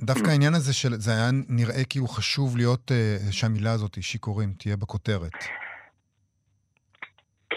דווקא 0.00 0.30
העניין 0.30 0.54
הזה 0.54 0.74
של, 0.74 0.94
זה 0.94 1.10
היה 1.10 1.30
נראה 1.48 1.84
כאילו 1.90 2.06
חשוב 2.06 2.56
להיות, 2.56 2.92
אה, 2.92 3.16
שהמילה 3.30 3.72
הזאת, 3.72 4.02
שיכורים, 4.02 4.52
תהיה 4.58 4.76
בכותרת. 4.76 5.32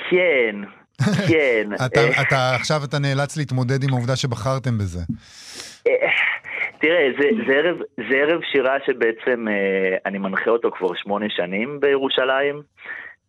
כן, 0.10 0.56
כן. 1.28 1.70
אתה, 1.86 2.00
אה, 2.00 2.22
אתה, 2.22 2.56
עכשיו 2.56 2.84
אתה 2.84 3.00
נאלץ 3.00 3.38
להתמודד 3.38 3.84
עם 3.84 3.89
העובדה 3.94 4.15
שבחרתם 4.15 4.78
בזה. 4.78 5.00
אה, 6.84 6.88
תראה, 6.88 7.10
זה, 7.20 7.30
זה, 7.48 7.54
ערב, 7.54 7.78
זה 7.98 8.15
ערב 8.15 8.42
שירה 8.52 8.78
שבעצם 8.86 9.48
אה, 9.48 9.98
אני 10.06 10.18
מנחה 10.18 10.50
אותו 10.50 10.72
כבר 10.72 10.96
שמונה 10.96 11.26
שנים 11.30 11.80
בירושלים. 11.80 12.62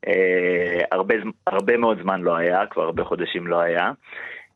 אה, 0.09 0.81
הרבה, 0.93 1.15
הרבה 1.47 1.77
מאוד 1.77 1.99
זמן 2.03 2.21
לא 2.21 2.37
היה, 2.37 2.67
כבר 2.67 2.83
הרבה 2.83 3.05
חודשים 3.05 3.47
לא 3.47 3.61
היה. 3.61 3.91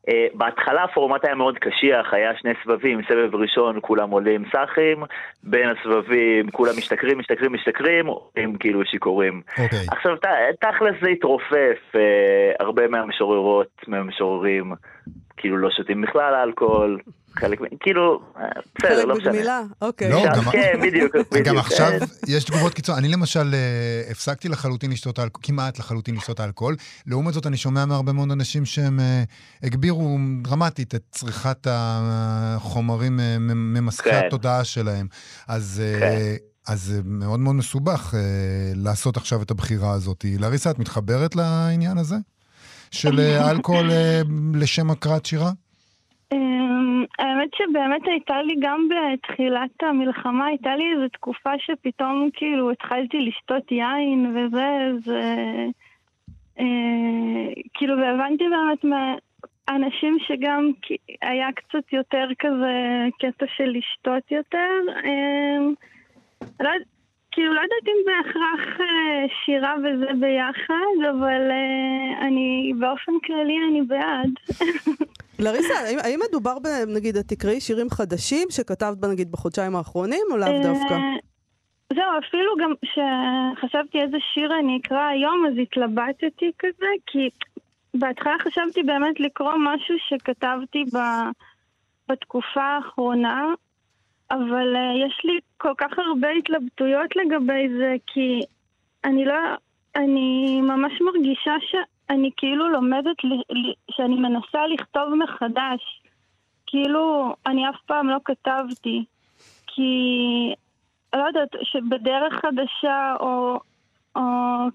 אה, 0.09 0.27
בהתחלה 0.33 0.83
הפורמט 0.83 1.25
היה 1.25 1.35
מאוד 1.35 1.57
קשיח, 1.57 2.13
היה 2.13 2.31
שני 2.37 2.51
סבבים, 2.63 3.01
סבב 3.09 3.35
ראשון 3.35 3.79
כולם 3.81 4.09
עולים 4.09 4.43
סאחים, 4.51 5.03
בין 5.43 5.69
הסבבים 5.69 6.51
כולם 6.51 6.71
משתכרים, 6.77 7.19
משתכרים, 7.19 7.53
משתכרים, 7.53 8.07
עולים 8.07 8.57
כאילו 8.57 8.85
שיכורים. 8.85 9.41
אוקיי. 9.51 9.79
עכשיו, 9.91 10.15
ת, 10.17 10.25
תכלס 10.59 10.95
זה 11.01 11.09
התרופף, 11.09 11.95
אה, 11.95 12.51
הרבה 12.59 12.87
מהמשוררות, 12.87 13.81
מהמשוררים, 13.87 14.73
כאילו 15.37 15.57
לא 15.57 15.71
שותים 15.71 16.01
בכלל 16.01 16.33
אלכוהול, 16.33 16.99
חלק, 17.39 17.59
כאילו, 17.79 18.21
אה, 18.37 18.43
בסדר, 18.77 18.95
חלק 18.95 19.05
לא 19.05 19.15
משנה. 19.17 19.31
בגמילה, 19.31 19.61
אוקיי. 19.81 20.09
לא, 20.09 20.25
גם- 20.35 20.43
כן, 20.51 20.73
בדיוק, 20.83 21.15
בדיוק. 21.31 21.47
גם 21.47 21.57
עכשיו 21.57 21.91
אה, 21.91 21.97
יש 22.27 22.43
תגובות 22.43 22.73
קיצון. 22.73 22.95
אני 22.97 23.07
למשל 23.07 23.53
אה, 23.53 24.11
הפסקתי 24.11 24.49
לחלוטין 24.49 24.91
לשתות 24.91 25.19
אלכוהול, 25.19 25.43
כמעט 25.43 25.79
לחלוטין 25.79 26.15
לשתות 26.15 26.39
אלכוהול. 26.39 26.75
לעומת 27.07 27.33
זאת, 27.33 27.47
אני 27.47 27.57
שומע 27.57 27.85
מהרבה 27.85 28.11
מאוד 28.13 28.31
אנשים 28.31 28.65
שהם 28.65 28.99
אה, 28.99 29.23
הגבירו 29.63 30.17
דרמטית 30.41 30.95
את 30.95 31.03
צריכת 31.11 31.67
החומרים 31.69 33.19
ממסכי 33.45 34.09
כן. 34.09 34.21
התודעה 34.27 34.63
שלהם. 34.63 35.07
אז... 35.47 35.81
כן. 35.99 36.35
אז 36.67 36.81
זה 36.81 37.01
מאוד 37.05 37.39
מאוד 37.39 37.55
מסובך 37.55 38.13
אה, 38.17 38.19
לעשות 38.75 39.17
עכשיו 39.17 39.41
את 39.41 39.51
הבחירה 39.51 39.91
הזאת. 39.91 40.25
לאריסה, 40.39 40.71
את 40.71 40.79
מתחברת 40.79 41.35
לעניין 41.35 41.97
הזה? 41.97 42.15
של 42.91 43.19
אלכוהול 43.19 43.91
אה, 43.91 44.21
לשם 44.53 44.91
הקראת 44.91 45.25
שירה? 45.25 45.51
אמ, 47.19 47.25
האמת 47.25 47.49
שבאמת 47.55 48.01
הייתה 48.07 48.41
לי 48.41 48.55
גם 48.59 48.89
בתחילת 48.89 49.83
המלחמה, 49.83 50.45
הייתה 50.45 50.75
לי 50.75 50.83
איזו 50.93 51.07
תקופה 51.09 51.49
שפתאום 51.59 52.29
כאילו 52.33 52.71
התחלתי 52.71 53.17
לשתות 53.21 53.71
יין 53.71 54.35
וזה, 54.35 54.91
זה... 55.03 55.21
אה, 56.59 57.53
כאילו, 57.73 57.97
והבנתי 57.97 58.43
באמת 58.49 58.85
מאנשים 59.69 60.17
שגם 60.27 60.71
היה 61.21 61.47
קצת 61.51 61.93
יותר 61.93 62.27
כזה 62.39 63.05
קטע 63.19 63.45
של 63.57 63.73
לשתות 63.77 64.31
יותר. 64.31 64.71
אמ, 65.05 65.73
לא, 66.59 66.69
כאילו, 67.31 67.53
לא 67.53 67.61
יודעת 67.61 67.87
אם 67.87 68.05
בהכרח 68.05 68.79
אה, 68.79 69.25
שירה 69.45 69.75
וזה 69.79 70.11
ביחד, 70.19 71.09
אבל 71.09 71.51
אה, 71.51 72.27
אני, 72.27 72.73
באופן 72.79 73.11
כללי 73.25 73.57
אני 73.69 73.81
בעד. 73.81 74.31
לריסה, 75.39 75.73
האם, 75.73 75.97
האם 76.03 76.19
מדובר, 76.29 76.59
ב, 76.59 76.67
נגיד, 76.87 77.17
את 77.17 77.25
תקראי 77.27 77.61
שירים 77.61 77.89
חדשים 77.89 78.47
שכתבת, 78.49 79.05
נגיד, 79.11 79.31
בחודשיים 79.31 79.75
האחרונים, 79.75 80.23
או 80.31 80.37
לאו 80.37 80.47
דווקא? 80.63 80.93
אה, 80.93 81.15
זהו, 81.93 82.19
אפילו 82.27 82.51
גם 82.61 82.73
כשחשבתי 82.81 84.01
איזה 84.01 84.17
שיר 84.33 84.49
אני 84.59 84.79
אקרא 84.81 85.07
היום, 85.07 85.45
אז 85.47 85.53
התלבטתי 85.61 86.51
כזה, 86.59 86.87
כי 87.07 87.29
בהתחלה 87.93 88.35
חשבתי 88.39 88.83
באמת 88.83 89.19
לקרוא 89.19 89.53
משהו 89.57 89.95
שכתבתי 90.09 90.83
ב... 90.93 90.97
בתקופה 92.09 92.61
האחרונה, 92.61 93.45
אבל 94.31 94.75
uh, 94.75 95.07
יש 95.07 95.21
לי 95.23 95.39
כל 95.57 95.73
כך 95.77 95.99
הרבה 96.07 96.27
התלבטויות 96.29 97.15
לגבי 97.15 97.69
זה, 97.77 97.95
כי 98.07 98.41
אני 99.03 99.25
לא... 99.25 99.35
אני 99.95 100.61
ממש 100.61 101.01
מרגישה 101.01 101.53
שאני 102.07 102.29
כאילו 102.37 102.69
לומדת, 102.69 103.23
ל... 103.23 103.33
ל... 103.33 103.73
שאני 103.91 104.15
מנסה 104.15 104.67
לכתוב 104.67 105.15
מחדש. 105.15 106.01
כאילו, 106.67 107.35
אני 107.45 107.69
אף 107.69 107.75
פעם 107.85 108.09
לא 108.09 108.17
כתבתי. 108.25 109.05
כי 109.67 110.53
לא 111.15 111.23
יודעת, 111.27 111.49
שבדרך 111.63 112.33
חדשה, 112.33 113.15
או, 113.19 113.59
או 114.15 114.21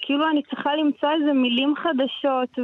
כאילו 0.00 0.30
אני 0.30 0.42
צריכה 0.42 0.76
למצוא 0.76 1.10
איזה 1.10 1.32
מילים 1.32 1.74
חדשות, 1.76 2.58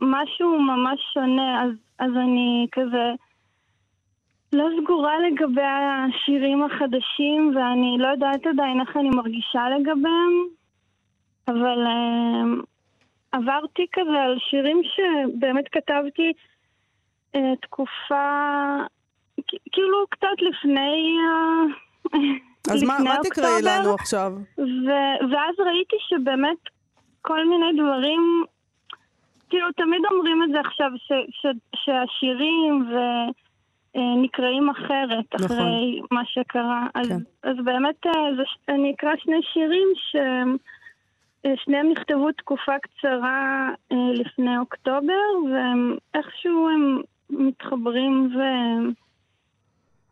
ומשהו 0.00 0.60
ממש 0.60 1.00
שונה, 1.14 1.62
אז, 1.64 1.70
אז 1.98 2.10
אני 2.16 2.66
כזה 2.72 3.12
לא 4.52 4.64
סגורה 4.82 5.12
לגבי 5.18 5.62
השירים 5.62 6.62
החדשים, 6.62 7.52
ואני 7.56 7.96
לא 7.98 8.08
יודעת 8.08 8.46
עדיין 8.46 8.80
איך 8.80 8.96
אני 8.96 9.10
מרגישה 9.10 9.68
לגביהם, 9.68 10.32
אבל 11.48 11.86
um, 11.86 12.64
עברתי 13.32 13.86
כזה 13.92 14.20
על 14.24 14.38
שירים 14.50 14.82
שבאמת 14.84 15.64
כתבתי 15.72 16.32
uh, 17.36 17.38
תקופה, 17.62 18.76
כאילו 19.46 20.06
קצת 20.10 20.36
לפני... 20.40 21.16
Uh, 22.12 22.18
אז 22.72 22.82
מה, 22.82 22.94
לפני 22.94 23.08
מה 23.08 23.16
תקראי 23.22 23.46
אוקטובר, 23.46 23.80
לנו 23.80 23.94
עכשיו? 23.94 24.32
ו- 24.58 25.32
ואז 25.32 25.54
ראיתי 25.58 25.96
שבאמת 26.08 26.58
כל 27.22 27.48
מיני 27.48 27.82
דברים, 27.82 28.44
כאילו 29.50 29.72
תמיד 29.76 30.00
אומרים 30.12 30.42
את 30.42 30.48
זה 30.52 30.60
עכשיו, 30.60 30.90
ש- 30.96 31.30
ש- 31.40 31.84
שהשירים 31.84 32.88
ו... 32.90 32.96
אה, 33.96 34.22
נקראים 34.22 34.70
אחרת 34.70 35.34
נכון. 35.34 35.56
אחרי 35.56 36.00
מה 36.10 36.22
שקרה. 36.24 36.86
אז, 36.94 37.08
כן. 37.08 37.18
אז 37.42 37.56
באמת 37.64 38.06
אה, 38.06 38.12
זה, 38.36 38.42
אני 38.68 38.94
אקרא 38.96 39.10
שני 39.18 39.40
שירים 39.52 39.88
ששניהם 41.46 41.90
נכתבו 41.90 42.32
תקופה 42.32 42.72
קצרה 42.78 43.68
אה, 43.92 43.96
לפני 44.14 44.58
אוקטובר, 44.58 45.22
ואיכשהו 45.50 46.68
הם 46.68 47.00
מתחברים 47.30 48.36
והם 48.36 48.92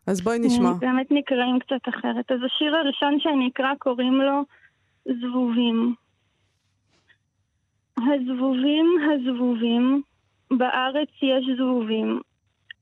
אז 0.07 0.21
בואי 0.21 0.39
נשמע. 0.39 0.73
באמת 0.73 1.11
נקראים 1.11 1.59
קצת 1.59 1.89
אחרת. 1.89 2.31
אז 2.31 2.39
השיר 2.45 2.75
הראשון 2.75 3.19
שאני 3.19 3.49
אקרא 3.53 3.73
קוראים 3.79 4.21
לו 4.21 4.41
זבובים. 5.05 5.95
הזבובים, 7.97 8.85
הזבובים, 9.11 10.01
בארץ 10.51 11.09
יש 11.21 11.45
זבובים. 11.57 12.21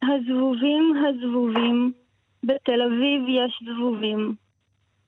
הזבובים, 0.03 0.93
הזבובים, 1.05 1.91
בתל 2.43 2.81
אביב 2.81 3.21
יש 3.27 3.63
זבובים. 3.65 4.35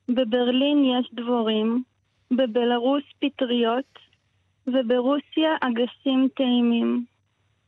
בברלין 0.10 0.86
יש 0.86 1.10
דבורים. 1.14 1.84
בבלארוס 2.32 3.04
פטריות. 3.20 4.08
וברוסיה 4.68 5.50
אגסים 5.62 6.28
טעימים. 6.36 7.06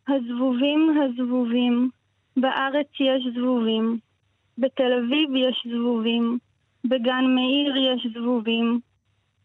הזבובים, 0.08 0.98
הזבובים, 1.02 1.90
בארץ 2.38 2.88
יש 3.00 3.24
זבובים. 3.36 4.00
בתל 4.58 4.92
אביב 4.94 5.30
יש 5.36 5.68
זבובים, 5.72 6.38
בגן 6.86 7.26
מאיר 7.36 7.78
יש 7.78 8.08
זבובים, 8.14 8.80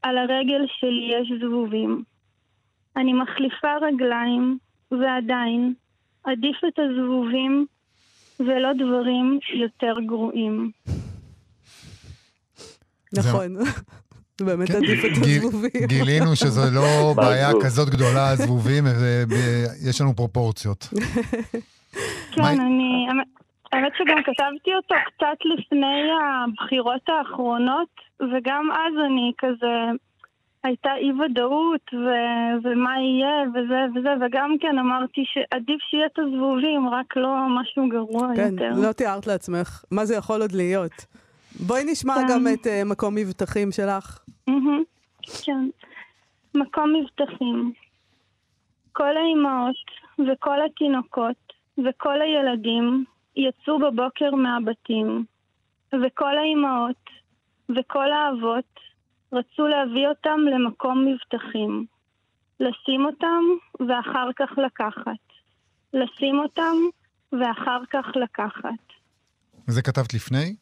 על 0.03 0.19
הרגל 0.19 0.67
שלי 0.79 1.11
יש 1.15 1.33
זבובים. 1.41 2.03
אני 2.97 3.13
מחליפה 3.13 3.77
רגליים, 3.83 4.59
ועדיין, 4.91 5.75
עדיף 6.25 6.57
את 6.69 6.79
הזבובים 6.79 7.67
ולא 8.41 8.73
דברים 8.73 9.39
יותר 9.55 10.01
גרועים. 10.07 10.71
נכון. 13.13 13.57
זה 14.39 14.45
באמת 14.45 14.69
כן, 14.69 14.77
עדיף 14.77 15.05
את 15.05 15.11
הזבובים. 15.23 15.87
גילינו 15.87 16.37
שזו 16.37 16.61
לא 16.75 17.13
בעיה. 17.17 17.51
כזאת 17.63 17.89
גדולה, 17.89 18.31
הזבובים, 18.31 18.85
ויש 19.29 20.01
לנו 20.01 20.17
פרופורציות. 20.17 20.89
כן, 22.35 22.43
אני... 22.43 23.07
האמת 23.73 23.93
שגם 23.99 24.23
כתבתי 24.23 24.75
אותו 24.75 24.95
קצת 25.07 25.39
לפני 25.55 26.11
הבחירות 26.23 27.03
האחרונות, 27.09 27.89
וגם 28.21 28.69
אז 28.73 28.95
אני 29.07 29.33
כזה... 29.39 30.05
הייתה 30.65 30.91
אי 30.97 31.13
ודאות, 31.13 31.95
ו- 31.95 32.55
ומה 32.65 32.95
יהיה, 33.01 33.43
וזה 33.51 33.81
וזה, 33.95 34.27
וגם 34.27 34.55
כן 34.61 34.79
אמרתי 34.79 35.25
שעדיף 35.25 35.81
שיהיה 35.91 36.07
את 36.07 36.19
הזבובים, 36.19 36.89
רק 36.89 37.17
לא 37.17 37.47
משהו 37.61 37.89
גרוע 37.89 38.29
כן, 38.37 38.53
יותר. 38.53 38.71
לא 38.77 38.93
תיארת 38.93 39.27
לעצמך 39.27 39.85
מה 39.91 40.05
זה 40.05 40.15
יכול 40.17 40.41
עוד 40.43 40.53
להיות. 40.53 41.07
בואי 41.61 41.85
נשמע 41.85 42.15
כן. 42.15 42.27
גם 42.31 42.47
את 42.55 42.67
אה, 42.67 42.85
מקום 42.85 43.15
מבטחים 43.15 43.73
שלך. 43.73 44.19
מהמם, 44.47 44.83
כן. 45.45 45.69
מקום 46.55 46.93
מבטחים. 46.93 47.73
כל 48.93 49.17
האימהות 49.17 49.85
וכל 50.19 50.59
התינוקות 50.67 51.53
וכל 51.79 52.23
הילדים 52.23 53.05
יצאו 53.37 53.79
בבוקר 53.79 54.35
מהבתים, 54.35 55.25
וכל 56.05 56.39
האימהות 56.39 57.11
וכל 57.77 58.13
האבות 58.13 58.81
רצו 59.33 59.67
להביא 59.67 60.09
אותם 60.09 60.41
למקום 60.55 61.07
מבטחים. 61.07 61.87
לשים 62.61 63.05
אותם 63.05 63.43
ואחר 63.89 64.29
כך 64.37 64.59
לקחת. 64.59 65.25
לשים 65.93 66.39
אותם 66.39 66.77
ואחר 67.33 67.81
כך 67.91 68.07
לקחת. 68.23 68.85
וזה 69.69 69.83
כתבת 69.83 70.15
לפני? 70.15 70.57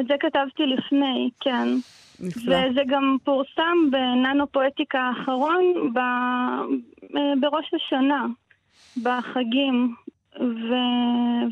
את 0.00 0.06
זה 0.06 0.14
כתבתי 0.20 0.66
לפני, 0.66 1.30
כן. 1.40 1.68
נפלא. 2.20 2.56
וזה 2.56 2.80
גם 2.86 3.16
פורסם 3.24 3.90
בננו 3.90 4.46
פואטיקה 4.46 5.00
האחרון 5.00 5.92
ב... 5.94 5.98
אה, 7.16 7.32
בראש 7.40 7.74
השנה, 7.74 8.26
בחגים. 9.02 9.94
ו... 10.40 10.72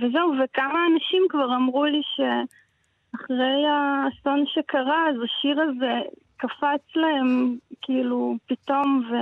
וזהו, 0.00 0.32
וכמה 0.44 0.78
אנשים 0.92 1.22
כבר 1.28 1.56
אמרו 1.56 1.84
לי 1.84 2.00
שאחרי 2.16 3.66
האסון 3.66 4.44
שקרה, 4.46 5.08
אז 5.10 5.16
השיר 5.24 5.60
הזה 5.60 6.00
קפץ 6.36 6.96
להם 6.96 7.56
כאילו 7.82 8.36
פתאום, 8.46 9.02
ו... 9.10 9.14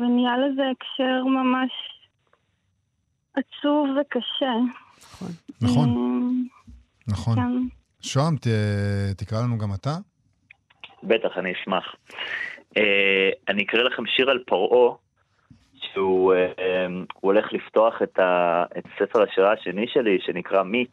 ונהיה 0.00 0.38
לזה 0.38 0.62
הקשר 0.70 1.24
ממש 1.24 1.70
עצוב 3.34 3.88
וקשה. 4.00 4.54
נכון, 5.62 5.88
אה, 5.88 7.12
נכון. 7.12 7.34
כן. 7.34 7.77
שוהם, 8.00 8.36
ת- 8.36 8.46
תקרא 9.16 9.38
לנו 9.38 9.58
גם 9.58 9.68
אתה. 9.74 9.90
בטח, 11.02 11.28
אני 11.36 11.52
אשמח. 11.52 11.94
אה, 12.76 13.30
אני 13.48 13.62
אקרא 13.64 13.82
לכם 13.82 14.02
שיר 14.06 14.30
על 14.30 14.38
פרעה, 14.46 14.94
שהוא 15.74 16.34
אה, 16.34 16.86
הוא 16.86 17.02
הולך 17.32 17.52
לפתוח 17.52 18.02
את, 18.02 18.18
ה, 18.18 18.64
את 18.78 18.84
ספר 18.98 19.22
השירה 19.22 19.52
השני 19.52 19.86
שלי, 19.88 20.18
שנקרא 20.26 20.62
מיץ, 20.62 20.90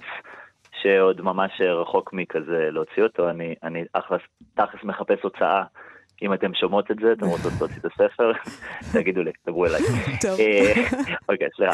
שעוד 0.81 1.21
ממש 1.21 1.51
רחוק 1.61 2.13
מכזה 2.13 2.67
להוציא 2.71 3.03
אותו, 3.03 3.29
אני, 3.29 3.55
אני 3.63 3.83
אחלה, 3.93 4.17
תכלס 4.53 4.83
מחפש 4.83 5.21
הוצאה. 5.23 5.63
אם 6.21 6.33
אתם 6.33 6.53
שומעות 6.53 6.91
את 6.91 6.95
זה, 7.01 7.11
אתם 7.11 7.25
רוצות 7.25 7.51
להוציא 7.59 7.77
את 7.79 7.85
הספר, 7.85 8.31
תגידו 8.99 9.21
לי, 9.23 9.31
דברו 9.47 9.65
אליי. 9.65 9.81
טוב. 10.21 10.39
אה, 10.39 10.73
אוקיי, 11.29 11.47
סליחה. 11.55 11.73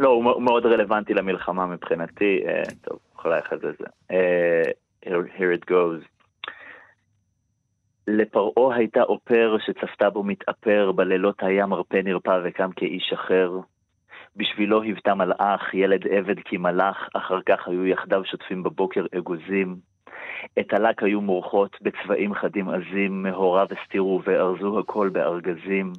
לא, 0.00 0.08
הוא 0.08 0.42
מאוד 0.42 0.66
רלוונטי 0.66 1.14
למלחמה 1.14 1.66
מבחינתי. 1.66 2.40
טוב, 2.82 2.98
יכולה 3.20 3.38
אחרי 3.38 3.58
זה 3.58 3.72
זה. 3.78 3.84
אה, 4.10 4.62
here- 5.04 5.38
here 5.38 5.62
it 5.62 5.70
goes. 5.70 6.04
לפרעה 8.06 8.76
הייתה 8.76 9.02
אופר 9.02 9.56
שצפתה 9.66 10.10
בו 10.10 10.22
מתאפר, 10.22 10.92
בלילות 10.92 11.42
היה 11.42 11.66
מרפא 11.66 12.00
נרפא 12.04 12.40
וקם 12.44 12.70
כאיש 12.76 13.12
אחר. 13.12 13.52
בשבילו 14.36 14.82
היוותה 14.82 15.14
מלאך, 15.14 15.74
ילד 15.74 16.06
עבד 16.06 16.40
כי 16.44 16.56
מלאך, 16.56 17.08
אחר 17.14 17.42
כך 17.46 17.68
היו 17.68 17.86
יחדיו 17.86 18.24
שוטפים 18.24 18.62
בבוקר 18.62 19.06
אגוזים. 19.18 19.76
את 20.58 20.72
הלק 20.72 21.02
היו 21.02 21.20
מורחות 21.20 21.76
בצבעים 21.82 22.34
חדים 22.34 22.68
עזים, 22.68 23.22
מהוריו 23.22 23.66
הסתירו 23.80 24.22
וארזו 24.24 24.78
הכל 24.78 25.08
בארגזים. 25.08 25.92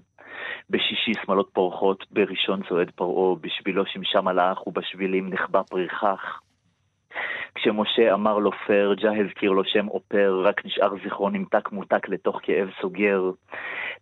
בשישי 0.69 1.11
שמלות 1.25 1.49
פורחות, 1.53 2.05
בראשון 2.11 2.61
צועד 2.69 2.91
פרעה, 2.95 3.35
בשבילו 3.41 3.85
שמשה 3.85 4.21
מלאך 4.21 4.67
ובשבילים 4.67 5.29
נחבא 5.29 5.61
פריחך. 5.61 6.39
כשמשה 7.55 8.13
אמר 8.13 8.37
לו 8.37 8.51
פר, 8.67 8.93
ג'ה 9.01 9.11
הזכיר 9.25 9.51
לו 9.51 9.63
שם 9.65 9.87
אופר, 9.87 10.41
רק 10.45 10.65
נשאר 10.65 10.93
זכרו 11.05 11.29
נמתק 11.29 11.71
מותק 11.71 12.09
לתוך 12.09 12.39
כאב 12.43 12.69
סוגר. 12.81 13.31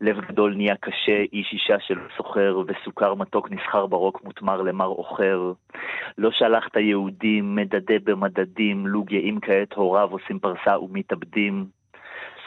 לב 0.01 0.19
גדול 0.19 0.55
נהיה 0.55 0.75
קשה, 0.75 1.17
איש 1.33 1.49
אישה 1.53 1.75
שלא 1.79 2.01
סוחר, 2.17 2.57
וסוכר 2.67 3.15
מתוק 3.15 3.51
נסחר 3.51 3.85
ברוק 3.87 4.21
מותמר 4.23 4.61
למר 4.61 4.85
עוכר. 4.85 5.53
לא 6.17 6.29
שלחת 6.31 6.75
יהודים, 6.75 7.55
מדדה 7.55 7.95
במדדים, 8.03 8.87
לו 8.87 9.03
גאים 9.03 9.39
כעת 9.39 9.73
הוריו 9.73 10.09
עושים 10.11 10.39
פרסה 10.39 10.79
ומתאבדים. 10.79 11.65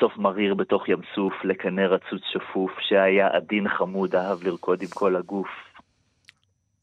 סוף 0.00 0.12
מריר 0.16 0.54
בתוך 0.54 0.88
ים 0.88 1.00
סוף, 1.14 1.32
לקנה 1.44 1.86
רצוץ 1.86 2.22
שפוף, 2.32 2.70
שהיה 2.80 3.28
עדין 3.32 3.68
חמוד, 3.68 4.14
אהב 4.14 4.42
לרקוד 4.42 4.82
עם 4.82 4.88
כל 4.88 5.16
הגוף. 5.16 5.48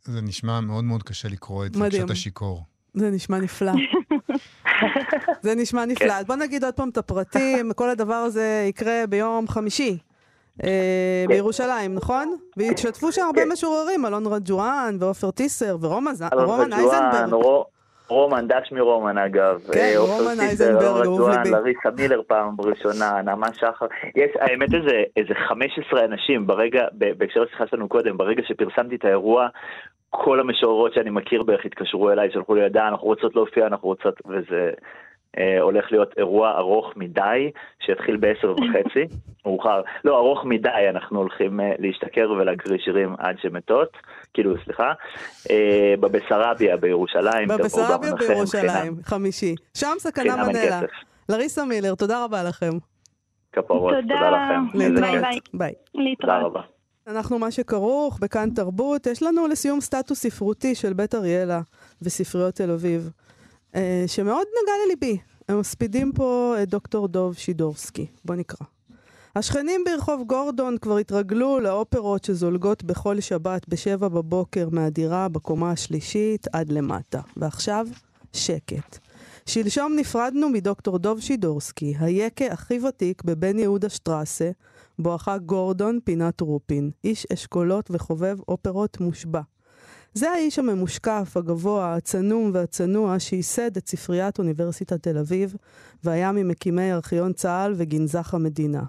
זה 0.01 0.21
נשמע 0.21 0.59
מאוד 0.61 0.83
מאוד 0.83 1.03
קשה 1.03 1.27
לקרוא 1.29 1.65
את 1.65 1.73
זה 1.73 1.79
מדהים. 1.79 2.01
כשאתה 2.01 2.15
שיכור. 2.15 2.65
זה 2.93 3.09
נשמע 3.11 3.37
נפלא. 3.37 3.71
זה 5.41 5.55
נשמע 5.55 5.85
נפלא. 5.85 6.13
אז 6.13 6.25
בוא 6.25 6.35
נגיד 6.35 6.63
עוד 6.63 6.73
פעם 6.73 6.89
את 6.89 6.97
הפרטים, 6.97 7.71
כל 7.75 7.89
הדבר 7.89 8.13
הזה 8.13 8.65
יקרה 8.69 9.03
ביום 9.09 9.47
חמישי. 9.47 9.97
אה, 10.63 11.25
בירושלים, 11.27 11.95
נכון? 11.95 12.35
והתשתפו 12.57 13.11
שם 13.11 13.21
הרבה 13.25 13.41
משוררים, 13.53 14.05
אלון 14.05 14.23
רג'ואן 14.27 14.97
ועופר 14.99 15.31
טיסר 15.31 15.77
ורומן 15.81 16.11
אייזנברג. 16.73 17.33
רו- 17.33 17.65
רומן, 18.07 18.47
דש 18.47 18.71
מרומן 18.71 19.17
אגב. 19.17 19.59
כן, 19.73 19.79
אה, 19.79 19.97
רומן 19.99 20.39
אייזנברג, 20.39 21.05
אהוב 21.05 21.29
ליבי. 21.29 21.49
לריסה 21.49 21.89
מילר 21.97 22.21
פעם 22.27 22.55
ראשונה, 22.59 23.21
נעמה 23.21 23.47
שחר. 23.53 23.85
יש, 24.15 24.31
האמת 24.39 24.73
איזה, 24.73 24.91
איזה 25.17 25.33
15 25.47 26.05
אנשים 26.05 26.47
ברגע, 26.47 26.81
בהקשר 27.17 27.39
לשיחה 27.41 27.63
שלנו 27.67 27.89
קודם, 27.89 28.17
ברגע 28.17 28.41
שפרסמתי 28.47 28.95
את 28.95 29.05
האירוע, 29.05 29.47
כל 30.09 30.39
המשוררות 30.39 30.93
שאני 30.93 31.09
מכיר 31.09 31.43
בערך 31.43 31.65
התקשרו 31.65 32.11
אליי, 32.11 32.31
שלחו 32.31 32.55
לי 32.55 32.65
ידע, 32.65 32.87
אנחנו 32.87 33.07
רוצות 33.07 33.35
להופיע, 33.35 33.67
אנחנו 33.67 33.87
רוצות, 33.87 34.21
וזה 34.25 34.71
אה, 35.37 35.61
הולך 35.61 35.91
להיות 35.91 36.13
אירוע 36.17 36.57
ארוך 36.57 36.93
מדי, 36.95 37.51
שיתחיל 37.85 38.17
בעשר 38.17 38.51
וחצי, 38.51 39.15
מאוחר. 39.45 39.81
לא, 40.03 40.17
ארוך 40.17 40.45
מדי, 40.45 40.89
אנחנו 40.89 41.19
הולכים 41.19 41.59
אה, 41.59 41.71
להשתכר 41.79 42.31
ולהקריא 42.31 42.79
שירים 42.79 43.15
עד 43.17 43.35
שמתות, 43.41 43.97
כאילו, 44.33 44.55
סליחה, 44.65 44.93
אה, 45.51 45.93
בבסרביה 45.99 46.77
בירושלים. 46.77 47.47
בבסרביה 47.47 48.13
בירושלים, 48.15 48.69
חינם. 48.69 49.03
חמישי. 49.03 49.55
שם 49.77 49.93
סכנה 49.97 50.35
מנלה. 50.35 50.81
לריסה 51.29 51.65
מילר, 51.65 51.95
תודה 51.95 52.23
רבה 52.23 52.43
לכם. 52.43 52.71
כפרות, 53.53 53.93
תודה. 53.93 54.15
תודה 54.15 54.29
לכם. 54.29 54.81
איזה 54.81 55.01
ביי. 55.01 55.39
ביי. 55.53 55.73
תודה 55.91 56.03
להתראות. 56.37 56.43
רבה. 56.43 56.78
אנחנו 57.09 57.39
מה 57.39 57.51
שכרוך 57.51 58.19
בכאן 58.19 58.49
תרבות. 58.49 59.07
יש 59.07 59.23
לנו 59.23 59.47
לסיום 59.47 59.81
סטטוס 59.81 60.19
ספרותי 60.19 60.75
של 60.75 60.93
בית 60.93 61.15
אריאלה 61.15 61.61
וספריות 62.01 62.55
תל 62.55 62.71
אביב, 62.71 63.09
אה, 63.75 64.03
שמאוד 64.07 64.47
נגע 64.63 64.73
לליבי. 64.85 65.17
הם 65.49 65.59
מספידים 65.59 66.11
פה 66.11 66.55
את 66.63 66.69
דוקטור 66.69 67.07
דוב 67.07 67.33
שידורסקי. 67.33 68.05
בוא 68.25 68.35
נקרא. 68.35 68.67
השכנים 69.35 69.83
ברחוב 69.85 70.23
גורדון 70.27 70.77
כבר 70.77 70.97
התרגלו 70.97 71.59
לאופרות 71.59 72.25
שזולגות 72.25 72.83
בכל 72.83 73.19
שבת 73.19 73.69
בשבע 73.69 74.07
בבוקר 74.07 74.69
מהדירה 74.71 75.27
בקומה 75.29 75.71
השלישית 75.71 76.47
עד 76.53 76.69
למטה. 76.71 77.21
ועכשיו, 77.37 77.87
שקט. 78.33 78.97
שלשום 79.45 79.93
נפרדנו 79.95 80.49
מדוקטור 80.49 80.97
דוב 80.97 81.19
שידורסקי, 81.19 81.95
היקה 81.99 82.45
הכי 82.45 82.79
ותיק 82.87 83.23
בבן 83.23 83.59
יהודה 83.59 83.89
שטרסה, 83.89 84.51
בואכה 84.99 85.37
גורדון 85.37 85.99
פינת 86.03 86.41
רופין, 86.41 86.91
איש 87.03 87.27
אשכולות 87.33 87.91
וחובב 87.91 88.37
אופרות 88.47 88.99
מושבע. 88.99 89.41
זה 90.13 90.31
האיש 90.31 90.59
הממושקף, 90.59 91.33
הגבוה, 91.35 91.95
הצנום 91.95 92.51
והצנוע 92.53 93.19
שייסד 93.19 93.77
את 93.77 93.87
ספריית 93.87 94.39
אוניברסיטת 94.39 95.03
תל 95.03 95.17
אביב, 95.17 95.55
והיה 96.03 96.31
ממקימי 96.31 96.93
ארכיון 96.93 97.33
צה"ל 97.33 97.73
וגנזך 97.77 98.33
המדינה. 98.33 98.83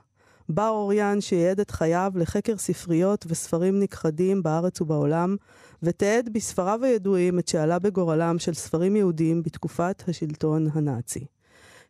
בר 0.48 0.68
אוריין 0.68 1.20
שייעד 1.20 1.60
את 1.60 1.70
חייו 1.70 2.12
לחקר 2.14 2.56
ספריות 2.56 3.24
וספרים 3.28 3.80
נכחדים 3.80 4.42
בארץ 4.42 4.80
ובעולם, 4.80 5.36
ותיעד 5.82 6.28
בספריו 6.32 6.84
הידועים 6.84 7.38
את 7.38 7.48
שעלה 7.48 7.78
בגורלם 7.78 8.38
של 8.38 8.54
ספרים 8.54 8.96
יהודיים 8.96 9.42
בתקופת 9.42 10.02
השלטון 10.08 10.68
הנאצי. 10.72 11.26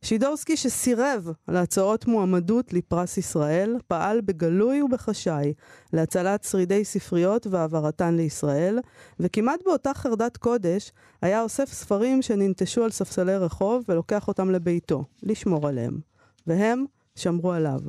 שידורסקי 0.03 0.57
שסירב 0.57 1.29
להצעות 1.49 2.07
מועמדות 2.07 2.73
לפרס 2.73 3.19
ישראל, 3.19 3.77
פעל 3.89 4.21
בגלוי 4.21 4.83
ובחשאי 4.83 5.53
להצלת 5.93 6.45
שרידי 6.45 6.85
ספריות 6.85 7.47
והעברתן 7.47 8.15
לישראל, 8.17 8.79
וכמעט 9.21 9.61
באותה 9.65 9.95
חרדת 9.95 10.37
קודש 10.37 10.93
היה 11.23 11.43
אוסף 11.43 11.73
ספרים 11.73 12.23
שננטשו 12.23 12.85
על 12.85 12.91
ספסלי 12.91 13.37
רחוב 13.37 13.85
ולוקח 13.89 14.29
אותם 14.29 14.51
לביתו, 14.51 15.05
לשמור 15.23 15.69
עליהם. 15.69 16.01
והם 16.47 16.85
שמרו 17.17 17.53
עליו. 17.53 17.81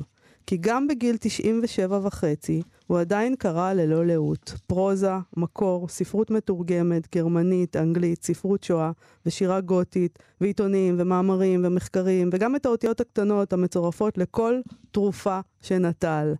כי 0.46 0.56
גם 0.60 0.88
בגיל 0.88 1.16
97 1.20 1.98
וחצי 2.02 2.62
הוא 2.92 3.00
עדיין 3.00 3.34
קרא 3.36 3.72
ללא 3.72 4.06
לאות. 4.06 4.54
פרוזה, 4.66 5.12
מקור, 5.36 5.88
ספרות 5.88 6.30
מתורגמת, 6.30 7.14
גרמנית, 7.14 7.76
אנגלית, 7.76 8.24
ספרות 8.24 8.64
שואה 8.64 8.90
ושירה 9.26 9.60
גותית, 9.60 10.18
ועיתונים 10.40 10.96
ומאמרים 10.98 11.64
ומחקרים, 11.64 12.30
וגם 12.32 12.56
את 12.56 12.66
האותיות 12.66 13.00
הקטנות 13.00 13.52
המצורפות 13.52 14.18
לכל 14.18 14.60
תרופה 14.90 15.40
שנטל. 15.62 16.34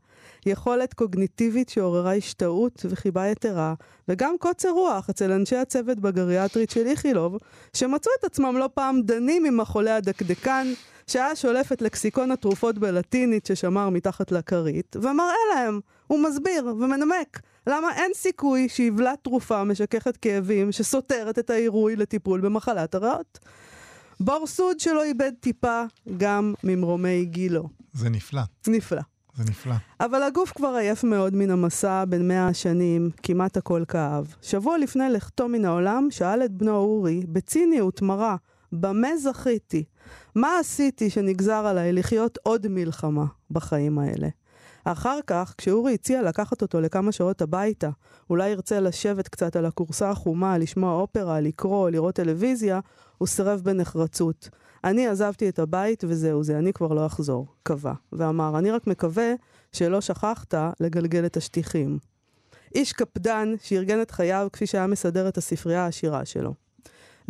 יכולת 0.46 0.94
קוגניטיבית 0.94 1.68
שעוררה 1.68 2.14
השתאות 2.14 2.86
וחיבה 2.88 3.26
יתרה, 3.26 3.74
וגם 4.08 4.34
קוצר 4.38 4.70
רוח 4.70 5.10
אצל 5.10 5.32
אנשי 5.32 5.56
הצוות 5.56 6.00
בגריאטרית 6.00 6.70
של 6.70 6.86
איכילוב, 6.86 7.36
שמצאו 7.76 8.12
את 8.18 8.24
עצמם 8.24 8.56
לא 8.58 8.68
פעם 8.74 9.02
דנים 9.02 9.44
עם 9.44 9.60
החולה 9.60 9.96
הדקדקן, 9.96 10.66
שהיה 11.06 11.36
שולף 11.36 11.72
את 11.72 11.82
לקסיקון 11.82 12.30
התרופות 12.30 12.78
בלטינית 12.78 13.46
ששמר 13.46 13.88
מתחת 13.90 14.32
לכרית, 14.32 14.96
ומראה 14.96 15.54
להם, 15.54 15.80
הוא 16.12 16.20
מסביר 16.20 16.66
ומנמק, 16.66 17.40
למה 17.66 17.92
אין 17.96 18.10
סיכוי 18.14 18.68
שיבלע 18.68 19.14
תרופה 19.16 19.64
משככת 19.64 20.16
כאבים 20.16 20.72
שסותרת 20.72 21.38
את 21.38 21.50
העירוי 21.50 21.96
לטיפול 21.96 22.40
במחלת 22.40 22.94
הריאות. 22.94 23.38
בור 24.20 24.46
סוד 24.46 24.80
שלא 24.80 25.04
איבד 25.04 25.32
טיפה 25.40 25.82
גם 26.16 26.54
ממרומי 26.64 27.24
גילו. 27.24 27.68
זה 27.92 28.10
נפלא, 28.10 28.40
נפלא. 28.68 29.00
זה 29.36 29.44
נפלא. 29.44 29.74
אבל 30.00 30.22
הגוף 30.22 30.52
כבר 30.52 30.68
עייף 30.68 31.04
מאוד 31.04 31.34
מן 31.34 31.50
המסע 31.50 32.04
בין 32.04 32.28
מאה 32.28 32.48
השנים, 32.48 33.10
כמעט 33.22 33.56
הכל 33.56 33.82
כאב. 33.88 34.34
שבוע 34.42 34.78
לפני 34.78 35.10
לכתו 35.10 35.48
מן 35.48 35.64
העולם, 35.64 36.08
שאל 36.10 36.44
את 36.44 36.50
בנו 36.52 36.74
אורי, 36.76 37.22
בציניות 37.28 38.02
מרה, 38.02 38.36
במה 38.72 39.16
זכיתי? 39.16 39.84
מה 40.34 40.58
עשיתי 40.60 41.10
שנגזר 41.10 41.66
עליי 41.66 41.92
לחיות 41.92 42.38
עוד 42.42 42.68
מלחמה 42.68 43.24
בחיים 43.50 43.98
האלה? 43.98 44.28
אחר 44.84 45.18
כך, 45.26 45.54
כשאורי 45.58 45.94
הציע 45.94 46.22
לקחת 46.22 46.62
אותו 46.62 46.80
לכמה 46.80 47.12
שעות 47.12 47.42
הביתה, 47.42 47.90
אולי 48.30 48.50
ירצה 48.50 48.80
לשבת 48.80 49.28
קצת 49.28 49.56
על 49.56 49.66
הכורסה 49.66 50.10
החומה, 50.10 50.58
לשמוע 50.58 50.94
אופרה, 50.94 51.40
לקרוא, 51.40 51.90
לראות 51.90 52.14
טלוויזיה, 52.14 52.80
הוא 53.18 53.28
סירב 53.28 53.60
בנחרצות. 53.64 54.48
אני 54.84 55.06
עזבתי 55.06 55.48
את 55.48 55.58
הבית 55.58 56.04
וזהו 56.08 56.44
זה, 56.44 56.58
אני 56.58 56.72
כבר 56.72 56.92
לא 56.92 57.06
אחזור, 57.06 57.46
קבע. 57.62 57.92
ואמר, 58.12 58.58
אני 58.58 58.70
רק 58.70 58.86
מקווה 58.86 59.32
שלא 59.72 60.00
שכחת 60.00 60.54
לגלגל 60.80 61.26
את 61.26 61.36
השטיחים. 61.36 61.98
איש 62.74 62.92
קפדן 62.92 63.54
שארגן 63.62 64.02
את 64.02 64.10
חייו 64.10 64.48
כפי 64.52 64.66
שהיה 64.66 64.86
מסדר 64.86 65.28
את 65.28 65.38
הספרייה 65.38 65.84
העשירה 65.84 66.24
שלו. 66.24 66.54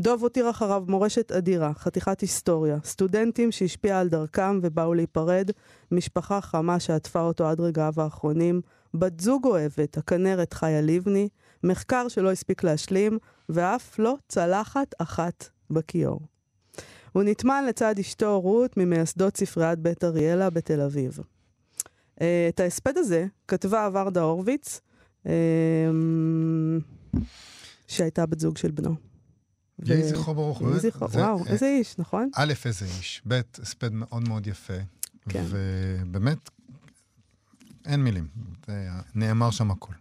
דוב 0.01 0.23
הותיר 0.23 0.51
אחריו 0.51 0.85
מורשת 0.89 1.33
אדירה, 1.33 1.73
חתיכת 1.75 2.21
היסטוריה, 2.21 2.79
סטודנטים 2.85 3.53
שהשפיעה 3.53 4.01
על 4.01 4.09
דרכם 4.09 4.61
ובאו 4.63 4.95
להיפרד, 4.95 5.51
משפחה 5.91 6.41
חמה 6.41 6.81
שעטפה 6.81 7.21
אותו 7.21 7.47
עד 7.47 7.61
רגעיו 7.61 7.93
האחרונים, 7.97 8.61
בת 8.95 9.21
זוג 9.21 9.45
אוהבת, 9.45 9.99
הכנרת 9.99 10.53
חיה 10.53 10.81
לבני, 10.81 11.29
מחקר 11.65 12.09
שלא 12.09 12.31
הספיק 12.31 12.65
להשלים, 12.65 13.19
ואף 13.49 13.99
לא 13.99 14.17
צלחת 14.29 14.95
אחת 14.99 15.49
בכיור. 15.71 16.21
הוא 17.13 17.23
נטמן 17.23 17.65
לצד 17.69 17.99
אשתו 17.99 18.41
רות 18.41 18.77
ממייסדות 18.77 19.37
ספריית 19.37 19.79
בית 19.79 20.05
אריאלה 20.05 20.51
בתל 20.51 20.81
אביב. 20.81 21.19
אה, 22.21 22.47
את 22.49 22.61
ההספד 22.61 22.99
הזה 22.99 23.27
כתבה 23.49 23.89
ורדה 23.93 24.23
הורוביץ, 24.23 24.81
אה, 25.27 25.33
שהייתה 27.87 28.27
בת 28.27 28.41
זוג 28.41 28.57
של 28.57 28.71
בנו. 28.71 29.12
יהי 29.85 30.03
זכרו 30.09 30.35
ברוך. 30.35 30.61
יהי 30.61 30.81
זכרו, 30.81 31.09
זה- 31.09 31.19
וואו, 31.21 31.45
אה, 31.47 31.51
איזה 31.53 31.67
איש, 31.67 31.99
נכון? 31.99 32.31
א', 32.35 32.53
איזה 32.65 32.85
איש, 32.87 33.23
ב', 33.29 33.41
הספד 33.63 33.93
מאוד 33.93 34.29
מאוד 34.29 34.47
יפה. 34.47 34.73
כן. 35.29 35.45
ובאמת, 35.49 36.51
אין 37.87 38.05
מילים, 38.05 38.27
נאמר 39.15 39.51
שם 39.51 39.71
הכל. 39.71 39.93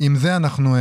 עם 0.00 0.16
זה 0.16 0.36
אנחנו 0.36 0.76
אה, 0.76 0.80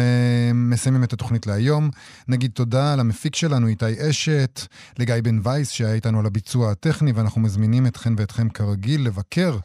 מסיימים 0.54 1.04
את 1.04 1.14
התוכנית 1.14 1.48
להיום. 1.48 1.90
נגיד 2.28 2.52
תודה 2.52 2.96
למפיק 2.96 3.36
שלנו, 3.36 3.68
איתי 3.68 4.10
אשת, 4.10 4.62
לגיא 5.00 5.16
בן 5.24 5.40
וייס, 5.44 5.70
שהיה 5.70 5.94
איתנו 5.94 6.20
על 6.20 6.26
הביצוע 6.26 6.72
הטכני, 6.72 7.12
ואנחנו 7.12 7.42
מזמינים 7.42 7.88
אתכן 7.88 8.14
ואתכם 8.18 8.50
כרגיל 8.50 9.06
לבקר 9.08 9.58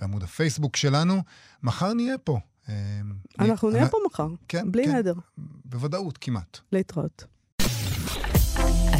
בעמוד 0.00 0.22
הפייסבוק 0.22 0.76
שלנו. 0.76 1.22
מחר 1.62 1.92
נהיה 1.94 2.18
פה. 2.18 2.38
אה, 2.68 2.74
אנחנו 3.38 3.68
אני- 3.68 3.76
נהיה 3.78 3.88
פה 3.90 3.98
מחר, 4.06 4.28
כן, 4.48 4.72
בלי 4.72 4.84
כן. 4.84 4.96
נדר. 4.96 5.14
בוודאות, 5.64 6.18
כמעט. 6.20 6.58
להתראות. 6.72 7.24